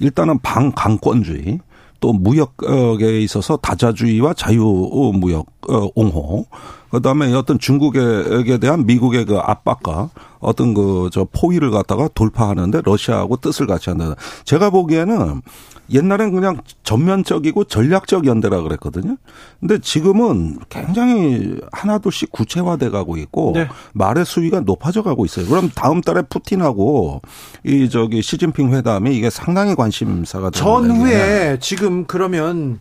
일단은 0.00 0.38
방강권주의, 0.40 1.58
또 2.00 2.12
무역에 2.12 3.20
있어서 3.20 3.56
다자주의와 3.56 4.34
자유무역 4.34 5.46
어, 5.68 5.88
옹호, 5.94 6.46
그다음에 6.90 7.32
어떤 7.34 7.58
중국에 7.58 8.58
대한 8.58 8.86
미국의 8.86 9.24
그 9.26 9.38
압박과 9.38 10.10
어떤 10.40 10.74
그 10.74 11.08
저 11.12 11.26
포위를 11.30 11.70
갖다가 11.70 12.08
돌파하는데 12.14 12.82
러시아하고 12.84 13.36
뜻을 13.38 13.66
같이 13.66 13.90
한다. 13.90 14.14
제가 14.44 14.70
보기에는 14.70 15.42
옛날엔 15.90 16.32
그냥 16.32 16.58
전면적이고 16.82 17.64
전략적 17.64 18.26
연대라 18.26 18.60
그랬거든요. 18.60 19.16
근데 19.58 19.78
지금은 19.78 20.58
굉장히 20.68 21.56
하나둘씩 21.72 22.30
구체화돼 22.30 22.90
가고 22.90 23.16
있고 23.16 23.52
네. 23.54 23.68
말의 23.94 24.26
수위가 24.26 24.60
높아져 24.60 25.02
가고 25.02 25.24
있어요. 25.24 25.46
그럼 25.46 25.70
다음 25.74 26.02
달에 26.02 26.22
푸틴하고 26.22 27.22
이 27.64 27.88
저기 27.88 28.20
시진핑 28.20 28.74
회담이 28.74 29.16
이게 29.16 29.30
상당히 29.30 29.74
관심사가 29.74 30.50
되는 30.50 30.64
전후에 30.64 31.58
지금 31.60 32.04
그러면 32.04 32.80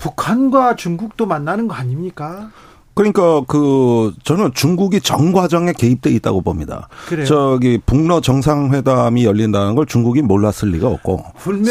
북한과 0.00 0.76
중국도 0.76 1.26
만나는 1.26 1.68
거 1.68 1.74
아닙니까? 1.74 2.50
그러니까 2.94 3.40
그 3.46 4.12
저는 4.24 4.50
중국이 4.52 5.00
전 5.00 5.32
과정에 5.32 5.72
개입돼 5.72 6.10
있다고 6.10 6.42
봅니다. 6.42 6.88
그래요. 7.08 7.24
저기 7.24 7.78
북러 7.86 8.20
정상회담이 8.20 9.24
열린다는 9.24 9.74
걸 9.74 9.86
중국이 9.86 10.20
몰랐을 10.22 10.72
리가 10.72 10.88
없고 10.88 11.24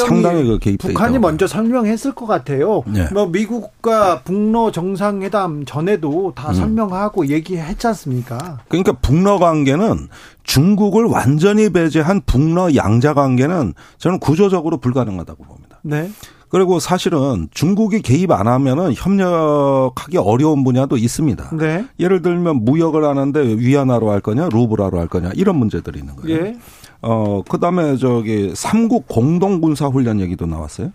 상당히 0.08 0.44
그 0.46 0.58
개입돼 0.60 0.88
북한이 0.88 1.16
있다고. 1.16 1.28
먼저 1.28 1.46
설명했을 1.46 2.14
것 2.14 2.26
같아요. 2.26 2.84
네. 2.88 3.08
뭐 3.14 3.28
미국과 3.28 4.22
북러 4.24 4.72
정상회담 4.72 5.66
전에도 5.66 6.32
다 6.36 6.50
음. 6.50 6.54
설명하고 6.56 7.28
얘기했지 7.28 7.86
않습니까? 7.88 8.60
그러니까 8.70 8.94
북러 8.94 9.38
관계는 9.38 10.08
중국을 10.44 11.06
완전히 11.06 11.70
배제한 11.70 12.22
북러 12.26 12.74
양자 12.76 13.14
관계는 13.14 13.74
저는 14.00 14.20
구조적으로 14.20 14.78
불가능하다고 14.78 15.44
봅니다. 15.44 15.69
네. 15.82 16.12
그리고 16.50 16.80
사실은 16.80 17.48
중국이 17.52 18.02
개입 18.02 18.32
안 18.32 18.48
하면은 18.48 18.94
협력하기 18.94 20.18
어려운 20.18 20.64
분야도 20.64 20.98
있습니다. 20.98 21.56
네. 21.58 21.86
예를 22.00 22.22
들면 22.22 22.66
무역을 22.66 23.06
하는데 23.06 23.40
위안화로 23.40 24.10
할 24.10 24.20
거냐, 24.20 24.50
루브라로 24.50 25.00
할 25.00 25.08
거냐 25.08 25.32
이런 25.36 25.58
문제들이 25.58 26.00
있는 26.00 26.16
거예요. 26.16 26.38
예. 26.38 26.58
어 27.02 27.44
그다음에 27.48 27.98
저기 27.98 28.54
삼국 28.56 29.08
공동 29.08 29.62
군사 29.62 29.88
훈련 29.88 30.20
얘기도 30.20 30.48
나왔어요. 30.48 30.92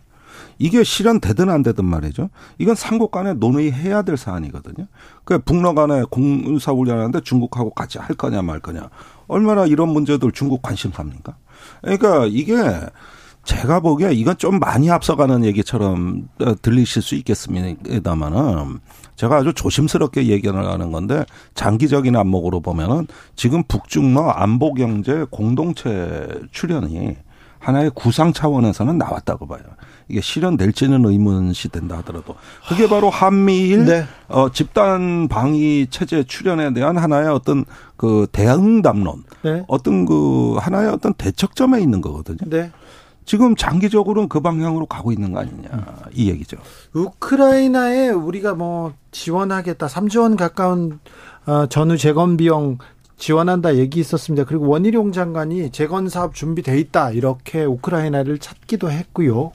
이게 0.59 0.85
실현되든 0.85 1.49
안 1.50 1.62
되든 1.62 1.85
말이죠. 1.85 2.31
이건 2.59 2.75
삼국 2.75 3.11
간에 3.11 3.33
논의해야 3.35 4.03
될 4.03 4.17
사안이거든요. 4.17 4.87
그 5.25 5.38
북러 5.38 5.75
간에 5.75 6.03
군사 6.11 6.73
훈련하는데 6.73 7.21
중국하고 7.23 7.71
같이 7.71 7.99
할 7.99 8.17
거냐 8.17 8.43
말 8.43 8.61
거냐. 8.61 8.88
얼마나 9.26 9.67
이런 9.67 9.88
문제들 9.88 10.33
중국 10.33 10.62
관심사입니까? 10.62 11.37
그러니까 11.81 12.26
이게 12.26 12.55
제가 13.44 13.80
보기에 13.80 14.12
이건 14.12 14.36
좀 14.38 14.58
많이 14.58 14.90
앞서가는 14.90 15.44
얘기처럼 15.44 16.28
들리실 16.62 17.02
수 17.02 17.14
있겠습니다만은 17.16 18.80
제가 19.16 19.36
아주 19.36 19.52
조심스럽게 19.52 20.26
얘기를 20.26 20.56
하는 20.56 20.90
건데 20.90 21.24
장기적인 21.54 22.16
안목으로 22.16 22.60
보면은 22.60 23.06
지금 23.36 23.62
북중러 23.62 24.28
안보 24.30 24.74
경제 24.74 25.24
공동체 25.30 26.26
출연이 26.50 27.16
하나의 27.58 27.90
구상 27.94 28.32
차원에서는 28.32 28.98
나왔다고 28.98 29.46
봐요. 29.46 29.62
이게 30.08 30.20
실현될지는 30.20 31.04
의문시 31.04 31.70
된다 31.70 31.96
하더라도 31.98 32.34
그게 32.68 32.86
바로 32.86 33.08
한미일 33.08 33.86
네. 33.86 34.04
어, 34.28 34.50
집단 34.50 35.28
방위 35.28 35.86
체제 35.88 36.24
출연에 36.24 36.74
대한 36.74 36.98
하나의 36.98 37.28
어떤 37.28 37.64
그 37.96 38.26
대응 38.32 38.82
담론, 38.82 39.24
네. 39.42 39.64
어떤 39.66 40.04
그 40.04 40.56
하나의 40.58 40.90
어떤 40.90 41.14
대척점에 41.14 41.80
있는 41.80 42.02
거거든요. 42.02 42.38
네. 42.46 42.70
지금 43.25 43.57
장기적으로는 43.57 44.28
그 44.28 44.40
방향으로 44.40 44.87
가고 44.87 45.12
있는 45.12 45.33
거 45.33 45.40
아니냐 45.40 45.69
이 46.12 46.31
얘기죠. 46.31 46.59
우크라이나에 46.93 48.11
우리가 48.11 48.54
뭐 48.54 48.93
지원하겠다 49.12 49.87
3조 49.87 50.23
원 50.23 50.37
가까운 50.37 51.00
어, 51.47 51.66
전후 51.66 51.97
재건 51.97 52.37
비용 52.37 52.78
지원한다 53.16 53.76
얘기 53.76 54.00
있었습니다. 54.00 54.44
그리고 54.44 54.68
원희룡 54.68 55.12
장관이 55.12 55.70
재건 55.72 56.09
사업 56.09 56.35
준비돼 56.35 56.79
있다 56.81 57.12
이렇게 57.12 57.64
우크라이나를 57.64 58.38
찾기도 58.38 58.90
했고요. 58.90 59.53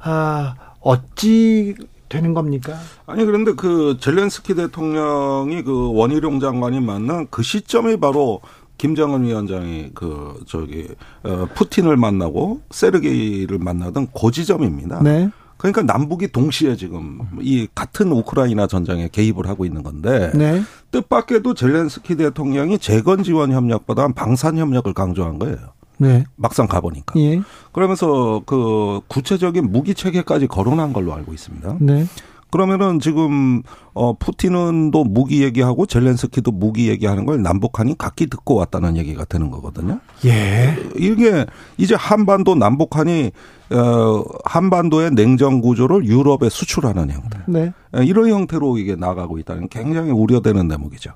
아 0.00 0.54
어찌 0.80 1.74
되는 2.08 2.34
겁니까? 2.34 2.76
아니 3.06 3.24
그런데 3.24 3.52
그 3.52 3.96
젤렌스키 4.00 4.54
대통령이 4.54 5.62
그 5.62 5.92
원희룡 5.92 6.40
장관이 6.40 6.80
만난 6.80 7.26
그 7.30 7.42
시점이 7.42 7.98
바로 7.98 8.40
김정은 8.78 9.24
위원장이 9.24 9.90
그 9.94 10.40
저기 10.46 10.88
어 11.24 11.46
푸틴을 11.54 11.96
만나고 11.96 12.62
세르게이를 12.70 13.58
만나던 13.58 14.08
고지점입니다. 14.12 15.02
네. 15.02 15.30
그러니까 15.58 15.82
남북이 15.82 16.28
동시에 16.28 16.76
지금 16.76 17.20
이 17.40 17.66
같은 17.74 18.12
우크라이나 18.12 18.68
전장에 18.68 19.08
개입을 19.10 19.48
하고 19.48 19.64
있는 19.66 19.82
건데 19.82 20.30
네. 20.34 20.62
뜻밖에도 20.92 21.52
젤렌스키 21.52 22.16
대통령이 22.16 22.78
재건 22.78 23.24
지원 23.24 23.52
협력보다 23.52 24.08
방산 24.08 24.56
협력을 24.56 24.90
강조한 24.94 25.38
거예요. 25.38 25.58
네. 25.98 26.24
막상 26.36 26.68
가보니까. 26.68 27.18
예. 27.18 27.42
그러면서 27.72 28.40
그 28.46 29.00
구체적인 29.08 29.72
무기 29.72 29.94
체계까지 29.94 30.46
거론한 30.46 30.92
걸로 30.92 31.12
알고 31.12 31.32
있습니다. 31.34 31.78
네. 31.80 32.06
그러면은 32.50 32.98
지금 33.00 33.62
어 33.94 34.14
푸틴은 34.14 34.90
또 34.90 35.04
무기 35.04 35.42
얘기하고 35.42 35.86
젤렌스키도 35.86 36.50
무기 36.50 36.88
얘기하는 36.88 37.26
걸 37.26 37.42
남북한이 37.42 37.96
각기 37.98 38.26
듣고 38.26 38.54
왔다는 38.54 38.96
얘기가 38.96 39.24
되는 39.24 39.50
거거든요. 39.50 40.00
예. 40.24 40.76
이게 40.96 41.46
이제 41.76 41.94
한반도 41.94 42.54
남북한이 42.54 43.32
어 43.70 44.24
한반도의 44.44 45.10
냉전 45.12 45.60
구조를 45.60 46.06
유럽에 46.06 46.48
수출하는 46.48 47.10
형태. 47.10 47.38
네. 47.46 47.72
예, 47.96 48.04
이런 48.04 48.30
형태로 48.30 48.78
이게 48.78 48.96
나가고 48.96 49.38
있다는 49.38 49.68
굉장히 49.68 50.10
우려되는 50.10 50.68
대목이죠. 50.68 51.12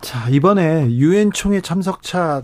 자, 0.00 0.28
이번에 0.28 0.90
유엔 0.90 1.32
총회 1.32 1.60
참석차 1.60 2.42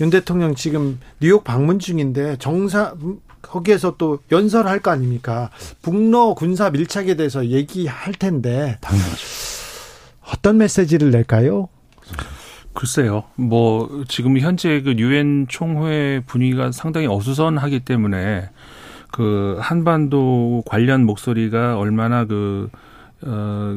윤 0.00 0.10
대통령 0.10 0.54
지금 0.54 0.98
뉴욕 1.20 1.44
방문 1.44 1.78
중인데 1.78 2.36
정사 2.38 2.94
거기에서 3.48 3.96
또 3.96 4.18
연설할 4.32 4.80
거 4.80 4.90
아닙니까? 4.90 5.50
북러 5.82 6.34
군사 6.34 6.70
밀착에 6.70 7.14
대해서 7.14 7.46
얘기할 7.46 8.14
텐데 8.14 8.78
당연하죠. 8.80 9.26
어떤 10.32 10.58
메시지를 10.58 11.10
낼까요? 11.10 11.68
글쎄요. 12.72 13.24
뭐 13.36 14.04
지금 14.08 14.38
현재 14.38 14.80
그 14.82 14.94
유엔 14.98 15.46
총회 15.48 16.20
분위기가 16.26 16.72
상당히 16.72 17.06
어수선하기 17.06 17.80
때문에 17.80 18.50
그 19.12 19.56
한반도 19.60 20.62
관련 20.66 21.04
목소리가 21.04 21.78
얼마나 21.78 22.24
그 22.24 22.68
어, 23.26 23.74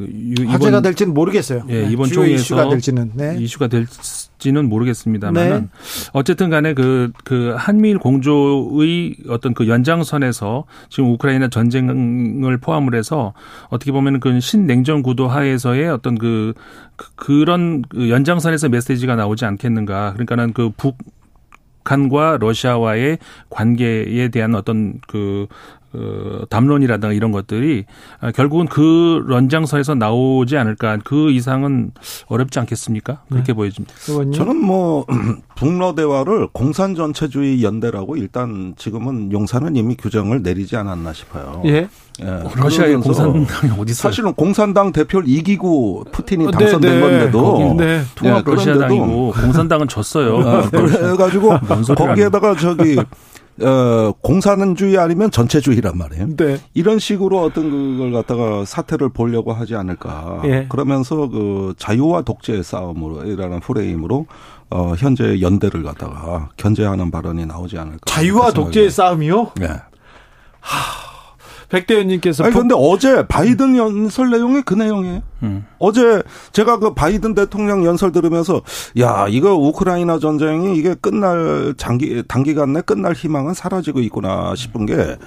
화제가 0.48 0.82
될지는 0.82 1.14
모르겠어요. 1.14 1.64
예, 1.70 1.84
네, 1.84 1.92
이번 1.92 2.10
총회에서 2.10 2.42
이슈가 2.42 2.70
될지는 2.70 3.12
네. 3.14 3.38
이슈가 3.40 3.68
될지는 3.68 4.68
모르겠습니다만 4.68 5.50
네. 5.50 5.68
어쨌든 6.12 6.50
간에 6.50 6.74
그, 6.74 7.12
그 7.24 7.54
한미일 7.58 7.98
공조의 7.98 9.16
어떤 9.30 9.54
그 9.54 9.68
연장선에서 9.68 10.66
지금 10.90 11.12
우크라이나 11.12 11.48
전쟁을 11.48 12.58
포함을 12.58 12.96
해서 12.96 13.34
어떻게 13.70 13.92
보면 13.92 14.20
그 14.20 14.40
신냉전 14.40 15.02
구도 15.02 15.28
하에서의 15.28 15.90
어떤 15.90 16.18
그, 16.18 16.54
그 16.98 17.08
그런 17.16 17.84
그 17.84 18.10
연장선에서 18.10 18.70
메시지가 18.70 19.16
나오지 19.16 19.46
않겠는가. 19.46 20.14
그러니까는 20.14 20.52
그 20.54 20.72
북, 20.76 20.98
북한과 21.88 22.38
러시아와의 22.42 23.18
관계에 23.50 24.28
대한 24.28 24.56
어떤 24.56 25.00
그 25.08 25.48
그 25.92 26.46
담론이라든가 26.50 27.14
이런 27.14 27.32
것들이 27.32 27.86
결국은 28.36 28.68
그 28.68 29.24
런장선에서 29.28 29.96
나오지 29.96 30.58
않을까 30.58 30.98
그 31.04 31.32
이상은 31.32 31.92
어렵지 32.28 32.60
않겠습니까? 32.60 33.22
그렇게 33.30 33.48
네. 33.48 33.54
보여집니다. 33.54 33.94
저는 34.34 34.58
뭐 34.58 35.06
북러 35.56 35.96
대화를 35.96 36.48
공산 36.52 36.96
전체주의 36.96 37.64
연대라고 37.64 38.18
일단 38.18 38.74
지금은 38.78 39.32
용산은 39.32 39.76
이미 39.76 39.96
규정을 39.96 40.44
내리지 40.44 40.76
않았나 40.76 41.14
싶어요. 41.14 41.64
예. 41.66 41.88
예. 42.22 42.44
러시아의 42.56 42.96
공산당이 42.98 43.72
어디 43.80 43.92
있어요? 43.92 44.10
사실은 44.10 44.34
공산당 44.34 44.92
대표를 44.92 45.30
이기고 45.30 46.06
푸틴이 46.12 46.46
어, 46.48 46.52
네, 46.52 46.58
당선된 46.58 46.96
네, 46.96 47.00
건데도 47.00 47.76
네. 47.78 48.02
통합 48.16 48.44
네, 48.44 48.52
러시아당이고 48.52 49.34
공산당은 49.34 49.88
졌어요. 49.88 50.40
아, 50.40 50.70
그래가지고 50.70 51.60
거기에다가 51.96 52.56
저기 52.56 52.98
어, 53.62 54.14
공산주의 54.22 54.98
아니면 54.98 55.32
전체주의란 55.32 55.98
말이에요. 55.98 56.36
네. 56.36 56.58
이런 56.74 57.00
식으로 57.00 57.42
어떤 57.42 57.70
그걸 57.70 58.12
갖다가 58.12 58.66
사태를 58.66 59.10
보려고 59.10 59.54
하지 59.54 59.76
않을까. 59.76 60.42
예. 60.46 60.68
그러면서 60.70 61.28
그 61.30 61.74
자유와 61.78 62.22
독재의 62.22 62.64
싸움으로 62.64 63.26
이라는 63.26 63.60
프레임으로 63.60 64.28
어, 64.70 64.94
현재 64.98 65.42
연대를 65.42 65.84
갖다가 65.84 66.50
견제하는 66.58 67.10
발언이 67.10 67.46
나오지 67.46 67.78
않을까. 67.78 68.00
자유와 68.06 68.52
독재의 68.52 68.92
싸움이요? 68.92 69.52
네. 69.56 69.68
하, 69.68 71.17
백대현님께서 71.70 72.46
아니 72.46 72.54
근데 72.54 72.74
어제 72.78 73.28
바이든 73.28 73.76
연설 73.76 74.30
내용이 74.30 74.62
그 74.62 74.74
내용이에요. 74.74 75.22
음. 75.44 75.66
어제 75.80 76.24
제가 76.54 76.80
그 76.80 76.94
바이든 76.94 77.36
대통령 77.36 77.84
연설 77.86 78.12
들으면서 78.12 78.62
야 79.00 79.28
이거 79.30 79.56
우크라이나 79.56 80.20
전쟁이 80.20 80.78
이게 80.78 80.96
끝날 80.96 81.74
장기 81.78 82.24
단기간 82.28 82.74
내 82.74 82.82
끝날 82.82 83.14
희망은 83.14 83.54
사라지고 83.54 84.00
있구나 84.00 84.56
싶은 84.56 84.86
게 84.86 85.18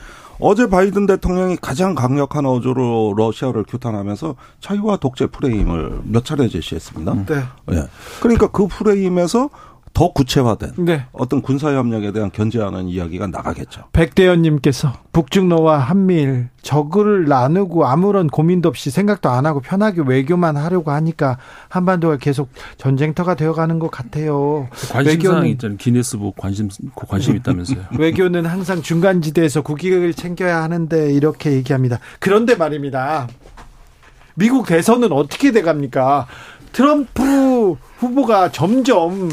어제 0.41 0.69
바이든 0.69 1.07
대통령이 1.07 1.59
가장 1.61 1.95
강력한 1.95 2.47
어조로 2.47 3.15
러시아를 3.17 3.65
규탄하면서 3.65 4.37
자유와 4.61 4.97
독재 4.97 5.27
프레임을 5.27 6.01
몇 6.05 6.25
차례 6.25 6.49
제시했습니다. 6.49 7.15
네. 7.27 7.43
네. 7.67 7.83
그러니까 8.21 8.47
그 8.47 8.67
프레임에서 8.67 9.51
더 9.93 10.13
구체화된 10.13 10.73
네. 10.79 11.05
어떤 11.13 11.43
군사협력에 11.43 12.13
대한 12.13 12.31
견제하는 12.31 12.89
이야기가 12.89 13.27
나가겠죠. 13.27 13.85
백대현님께서 13.93 14.93
북중러와 15.13 15.79
한미일 15.79 16.49
적을 16.63 17.27
나누고 17.27 17.87
아무런 17.87 18.29
고민도 18.29 18.69
없이 18.69 18.91
생각도 18.91 19.29
안 19.29 19.47
하고 19.47 19.61
편하게 19.61 20.03
외교만 20.07 20.57
하려고 20.57 20.91
하니까 20.93 21.39
한반도가 21.69 22.17
계속 22.19 22.51
전쟁터가 22.79 23.35
되어가는 23.35 23.79
것 23.79 23.91
같아요. 23.91 24.69
관심사항 24.91 25.47
있잖아요. 25.49 25.77
기네스북 25.77 26.37
관심 26.37 26.69
관심 26.95 27.37
있다면서요. 27.37 27.85
외교는 27.99 28.47
항상 28.47 28.83
중간지대에서 28.83 29.63
국익을 29.63 30.15
챙겨야 30.15 30.63
하는데 30.63 31.13
이렇게 31.13 31.53
얘기합니다. 31.53 31.99
그런데 32.21 32.55
말입니다. 32.55 33.29
미국 34.35 34.67
대선은 34.67 35.13
어떻게 35.13 35.51
돼갑니까? 35.53 36.27
트럼프 36.73 37.77
후보가 37.99 38.53
점점 38.53 39.29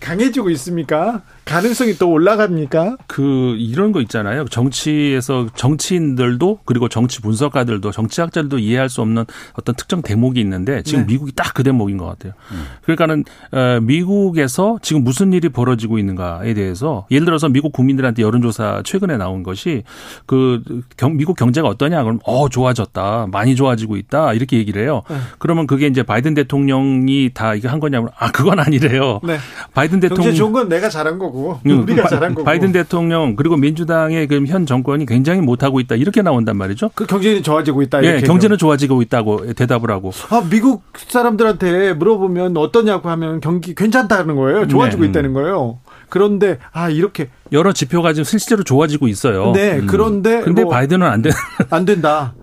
강해지고 0.00 0.50
있습니까? 0.50 1.22
가능성이 1.44 1.94
또 1.94 2.10
올라갑니까? 2.10 2.96
그 3.06 3.54
이런 3.58 3.92
거 3.92 4.00
있잖아요. 4.00 4.44
정치에서 4.46 5.48
정치인들도 5.54 6.60
그리고 6.64 6.88
정치 6.88 7.20
분석가들도 7.20 7.90
정치학자들도 7.90 8.58
이해할 8.58 8.88
수 8.88 9.00
없는 9.02 9.24
어떤 9.54 9.74
특정 9.74 10.02
대목이 10.02 10.40
있는데 10.40 10.82
지금 10.82 11.00
네. 11.00 11.12
미국이 11.12 11.32
딱 11.32 11.50
그 11.60 11.62
대목인 11.62 11.98
것 11.98 12.06
같아요. 12.06 12.32
음. 12.52 12.64
그러니까는 12.82 13.24
어, 13.52 13.80
미국에서 13.82 14.78
지금 14.82 15.04
무슨 15.04 15.32
일이 15.32 15.48
벌어지고 15.48 15.98
있는가에 15.98 16.54
대해서 16.54 17.06
예를 17.10 17.26
들어서 17.26 17.48
미국 17.48 17.72
국민들한테 17.72 18.22
여론조사 18.22 18.82
최근에 18.84 19.18
나온 19.18 19.42
것이 19.42 19.82
그 20.26 20.62
경, 20.96 21.16
미국 21.16 21.36
경제가 21.36 21.68
어떠냐 21.68 22.02
그럼 22.02 22.18
어 22.24 22.48
좋아졌다 22.48 23.26
많이 23.30 23.56
좋아지고 23.56 23.96
있다 23.96 24.32
이렇게 24.32 24.56
얘기를 24.56 24.82
해요. 24.82 25.02
네. 25.10 25.16
그러면 25.38 25.66
그게 25.66 25.86
이제 25.86 26.02
바이든 26.02 26.34
대통령이 26.34 27.30
다 27.34 27.54
이게 27.54 27.68
한 27.68 27.78
거냐면 27.78 28.08
아 28.16 28.30
그건 28.30 28.58
아니래요. 28.58 29.20
네. 29.22 29.36
바이든 29.74 30.00
대통령 30.00 30.34
좋은 30.34 30.52
건 30.52 30.68
내가 30.68 30.88
잘한 30.88 31.18
거고. 31.18 31.29
거고 31.30 31.60
음, 31.66 31.82
우리가 31.82 32.08
잘한 32.08 32.34
거고 32.34 32.44
바이든 32.44 32.72
대통령 32.72 33.36
그리고 33.36 33.56
민주당의 33.56 34.26
그현 34.26 34.66
정권이 34.66 35.06
굉장히 35.06 35.40
못하고 35.40 35.80
있다 35.80 35.94
이렇게 35.94 36.22
나온단 36.22 36.56
말이죠. 36.56 36.90
그 36.94 37.06
경제는 37.06 37.42
좋아지고 37.42 37.82
있다. 37.82 38.02
예, 38.04 38.20
경제는 38.20 38.58
좋아지고 38.58 39.02
있다고 39.02 39.54
대답을 39.54 39.90
하고. 39.90 40.12
아 40.30 40.42
미국 40.50 40.82
사람들한테 40.94 41.94
물어보면 41.94 42.56
어떠냐고 42.56 43.08
하면 43.10 43.40
경기 43.40 43.74
괜찮다는 43.74 44.36
거예요. 44.36 44.66
좋아지고 44.68 45.04
네. 45.04 45.08
있다는 45.08 45.32
거예요. 45.32 45.78
그런데 46.08 46.58
아 46.72 46.90
이렇게 46.90 47.30
여러 47.52 47.72
지표가 47.72 48.12
지금 48.12 48.24
실제로 48.24 48.62
좋아지고 48.62 49.08
있어요. 49.08 49.52
네, 49.52 49.78
음. 49.78 49.86
그런데 49.86 50.40
근데 50.40 50.64
뭐 50.64 50.72
바이든은 50.72 51.06
안 51.06 51.22
된. 51.22 51.32
안 51.70 51.84
된다. 51.84 52.34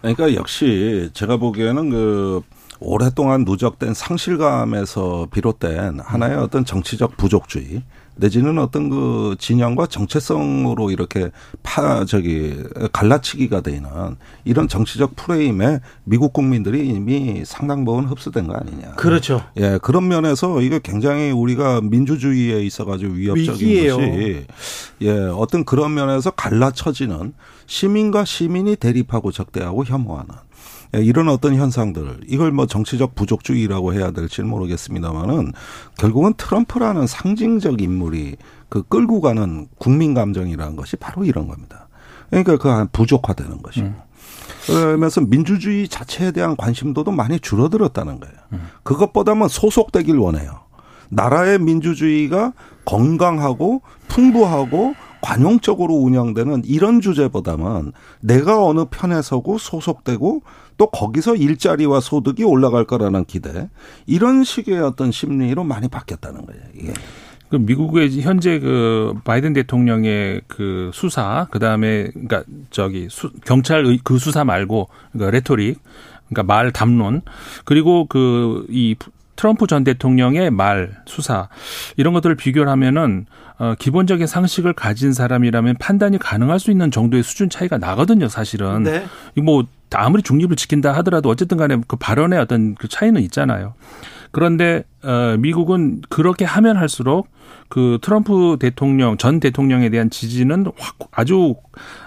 그러니까 0.00 0.34
역시 0.34 1.08
제가 1.14 1.38
보기에는 1.38 1.90
그 1.90 2.42
오랫동안 2.80 3.44
누적된 3.44 3.94
상실감에서 3.94 5.28
비롯된 5.32 6.00
하나의 6.00 6.36
어떤 6.36 6.64
정치적 6.64 7.16
부족주의 7.16 7.82
내지는 8.16 8.58
어떤 8.58 8.90
그 8.90 9.34
진영과 9.38 9.86
정체성으로 9.86 10.90
이렇게 10.90 11.30
파 11.62 12.04
저기 12.04 12.62
갈라치기가 12.92 13.60
되는 13.60 13.90
이런 14.44 14.68
정치적 14.68 15.16
프레임에 15.16 15.80
미국 16.04 16.32
국민들이 16.32 16.88
이미 16.88 17.42
상당 17.44 17.84
부분 17.84 18.04
흡수된 18.04 18.46
거 18.46 18.54
아니냐. 18.54 18.92
그렇죠. 18.92 19.42
예, 19.56 19.78
그런 19.82 20.06
면에서 20.06 20.60
이게 20.60 20.78
굉장히 20.82 21.32
우리가 21.32 21.80
민주주의에 21.80 22.62
있어 22.62 22.84
가지고 22.84 23.14
위협적인 23.14 23.66
위기예요. 23.66 23.96
것이 23.96 24.46
예, 25.02 25.10
어떤 25.10 25.64
그런 25.64 25.94
면에서 25.94 26.30
갈라쳐지는 26.30 27.34
시민과 27.66 28.24
시민이 28.24 28.76
대립하고 28.76 29.32
적대하고 29.32 29.84
혐오하는 29.84 30.28
예, 30.28 30.43
이런 31.00 31.28
어떤 31.28 31.54
현상들 31.54 32.20
이걸 32.26 32.52
뭐 32.52 32.66
정치적 32.66 33.14
부족주의라고 33.14 33.94
해야 33.94 34.10
될지는 34.10 34.48
모르겠습니다만은 34.50 35.52
결국은 35.98 36.34
트럼프라는 36.36 37.06
상징적 37.06 37.80
인물이 37.80 38.36
그 38.68 38.82
끌고 38.82 39.20
가는 39.20 39.68
국민 39.78 40.14
감정이라는 40.14 40.76
것이 40.76 40.96
바로 40.96 41.24
이런 41.24 41.48
겁니다. 41.48 41.88
그러니까 42.30 42.56
그 42.58 42.88
부족화되는 42.92 43.62
것이고. 43.62 43.86
음. 43.86 43.96
그러면서 44.66 45.20
민주주의 45.20 45.88
자체에 45.88 46.30
대한 46.32 46.56
관심도도 46.56 47.10
많이 47.10 47.38
줄어들었다는 47.38 48.20
거예요. 48.20 48.34
음. 48.52 48.68
그것보다는 48.82 49.48
소속되길 49.48 50.16
원해요. 50.16 50.60
나라의 51.10 51.58
민주주의가 51.58 52.52
건강하고 52.84 53.82
풍부하고 54.08 54.94
관용적으로 55.24 55.94
운영되는 55.94 56.64
이런 56.66 57.00
주제보다는 57.00 57.92
내가 58.20 58.62
어느 58.62 58.84
편에 58.90 59.22
서고 59.22 59.56
소속되고 59.56 60.42
또 60.76 60.86
거기서 60.90 61.36
일자리와 61.36 62.00
소득이 62.00 62.44
올라갈 62.44 62.84
거라는 62.84 63.24
기대 63.24 63.70
이런 64.06 64.44
식의 64.44 64.78
어떤 64.80 65.10
심리로 65.10 65.64
많이 65.64 65.88
바뀌었다는 65.88 66.44
거예요. 66.44 66.62
이게. 66.74 66.92
그 67.48 67.56
미국의 67.56 68.20
현재 68.20 68.58
그 68.58 69.14
바이든 69.24 69.54
대통령의 69.54 70.42
그 70.46 70.90
수사 70.92 71.46
그다음에 71.50 72.08
그러니까 72.08 72.42
저기 72.68 73.08
수, 73.08 73.30
경찰 73.46 73.98
그 74.04 74.18
수사 74.18 74.44
말고 74.44 74.88
그러니까 75.12 75.30
레토릭 75.30 75.80
그러니까 76.28 76.42
말 76.42 76.70
담론 76.70 77.22
그리고 77.64 78.06
그 78.06 78.66
이 78.68 78.96
트럼프 79.36 79.66
전 79.66 79.84
대통령의 79.84 80.50
말 80.50 80.96
수사 81.06 81.48
이런 81.96 82.14
것들을 82.14 82.36
비교를 82.36 82.70
하면은 82.70 83.26
어 83.58 83.74
기본적인 83.78 84.26
상식을 84.26 84.72
가진 84.72 85.12
사람이라면 85.12 85.76
판단이 85.78 86.18
가능할 86.18 86.58
수 86.58 86.70
있는 86.70 86.90
정도의 86.90 87.22
수준 87.22 87.48
차이가 87.48 87.78
나거든요, 87.78 88.28
사실은. 88.28 88.82
네. 88.82 89.04
뭐 89.42 89.64
아무리 89.92 90.22
중립을 90.22 90.56
지킨다 90.56 90.92
하더라도 90.94 91.28
어쨌든 91.28 91.56
간에 91.56 91.80
그 91.86 91.96
발언의 91.96 92.38
어떤 92.40 92.74
그 92.74 92.88
차이는 92.88 93.20
있잖아요. 93.22 93.74
그런데 94.34 94.82
어 95.04 95.36
미국은 95.38 96.02
그렇게 96.08 96.44
하면 96.44 96.76
할수록 96.76 97.28
그 97.68 97.98
트럼프 98.02 98.56
대통령 98.58 99.16
전 99.16 99.38
대통령에 99.38 99.90
대한 99.90 100.10
지지는 100.10 100.66
확 100.76 100.96
아주 101.12 101.54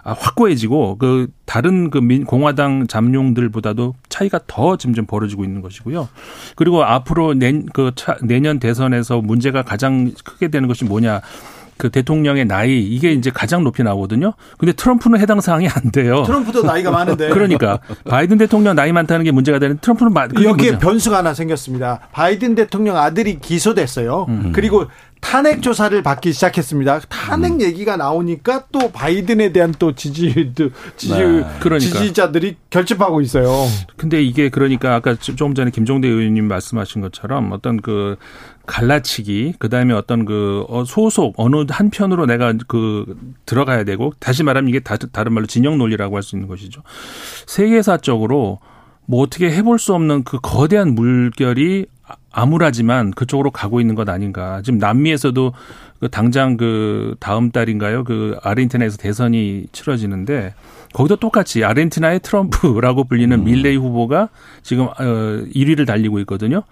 아, 0.03 0.11
확고해지고 0.11 0.97
그 0.97 1.27
다른 1.45 1.89
그 1.89 1.99
민, 1.99 2.25
공화당 2.25 2.87
잠룡들보다도 2.87 3.95
차이가 4.09 4.41
더 4.45 4.75
점점 4.75 5.05
벌어지고 5.05 5.45
있는 5.45 5.61
것이고요. 5.61 6.09
그리고 6.57 6.83
앞으로 6.83 7.33
내, 7.33 7.61
그 7.73 7.91
차, 7.95 8.17
내년 8.21 8.59
대선에서 8.59 9.21
문제가 9.21 9.63
가장 9.63 10.11
크게 10.25 10.49
되는 10.49 10.67
것이 10.67 10.83
뭐냐? 10.83 11.21
그 11.77 11.89
대통령의 11.89 12.45
나이 12.45 12.79
이게 12.79 13.11
이제 13.11 13.29
가장 13.29 13.63
높이 13.63 13.83
나오거든요. 13.83 14.33
근데 14.57 14.73
트럼프는 14.73 15.19
해당 15.19 15.41
사항이 15.41 15.67
안 15.67 15.91
돼요. 15.91 16.23
트럼프도 16.25 16.63
나이가 16.63 16.91
많은데. 16.91 17.29
그러니까 17.33 17.79
바이든 18.05 18.37
대통령 18.37 18.75
나이 18.75 18.91
많다는 18.91 19.23
게 19.23 19.31
문제가 19.31 19.59
되는 19.59 19.77
트럼프는 19.79 20.13
여기에 20.43 20.71
문제. 20.71 20.77
변수가 20.79 21.17
하나 21.17 21.33
생겼습니다. 21.33 21.99
바이든 22.11 22.55
대통령 22.55 22.97
아들이 22.97 23.39
기소됐어요. 23.39 24.25
음. 24.29 24.51
그리고 24.53 24.87
탄핵 25.19 25.61
조사를 25.61 26.01
받기 26.03 26.31
시작했습니다. 26.31 27.01
탄핵 27.09 27.53
음. 27.53 27.61
얘기가 27.61 27.97
나오니까 27.97 28.65
또 28.71 28.91
바이든에 28.91 29.51
대한 29.51 29.73
또 29.77 29.93
지지 29.93 30.53
지지 30.95 31.13
네. 31.13 31.45
그러니까. 31.59 31.79
지지자들이 31.79 32.57
결집하고 32.69 33.21
있어요. 33.21 33.49
근데 33.97 34.21
이게 34.21 34.49
그러니까 34.49 34.95
아까 34.95 35.15
조금 35.15 35.53
전에 35.53 35.71
김종대 35.71 36.07
의원님 36.07 36.47
말씀하신 36.47 37.01
것처럼 37.01 37.51
어떤 37.51 37.81
그 37.81 38.17
갈라치기 38.67 39.56
그 39.58 39.69
다음에 39.69 39.93
어떤 39.93 40.25
그 40.25 40.65
어, 40.69 40.84
소속 40.86 41.34
어느 41.38 41.65
한 41.69 41.89
편으로 41.89 42.25
내가 42.27 42.53
그 42.67 43.17
들어가야 43.45 43.84
되고 43.86 44.13
다시 44.19 44.43
말하면 44.43 44.69
이게 44.69 44.80
다른 44.80 45.34
말로 45.34 45.47
진영 45.47 45.77
논리라고 45.77 46.15
할 46.15 46.21
수 46.21 46.36
있는 46.36 46.47
것이죠. 46.47 46.84
세계사적으로 47.47 48.60
뭐 49.06 49.21
어떻게 49.23 49.49
해볼 49.51 49.80
수 49.80 49.93
없는 49.93 50.23
그 50.25 50.38
거대한 50.41 50.93
물결이 50.93 51.86
암울하지만 52.32 53.12
그쪽으로 53.12 53.51
가고 53.51 53.82
있는 53.82 53.95
것 53.95 54.08
아닌가. 54.10 54.62
지금 54.63 54.80
남미에서도 54.80 55.53
그 55.99 56.10
당장 56.10 56.58
그 56.58 57.15
다음 57.19 57.51
달인가요? 57.51 58.03
그 58.03 58.38
아르헨티나에서 58.43 58.97
대선이 58.97 59.67
치러지는데 59.71 60.53
거기도 60.97 61.15
똑같이 61.15 61.63
아르헨티나의 61.63 62.21
트럼프라고 62.21 63.03
불리는 63.03 63.38
음. 63.38 63.43
밀레이 63.43 63.75
후보가 63.75 64.29
지금 64.63 64.86
어 64.86 64.93
1위를 64.97 65.86
달리고 65.86 66.17
있거든요. 66.21 66.63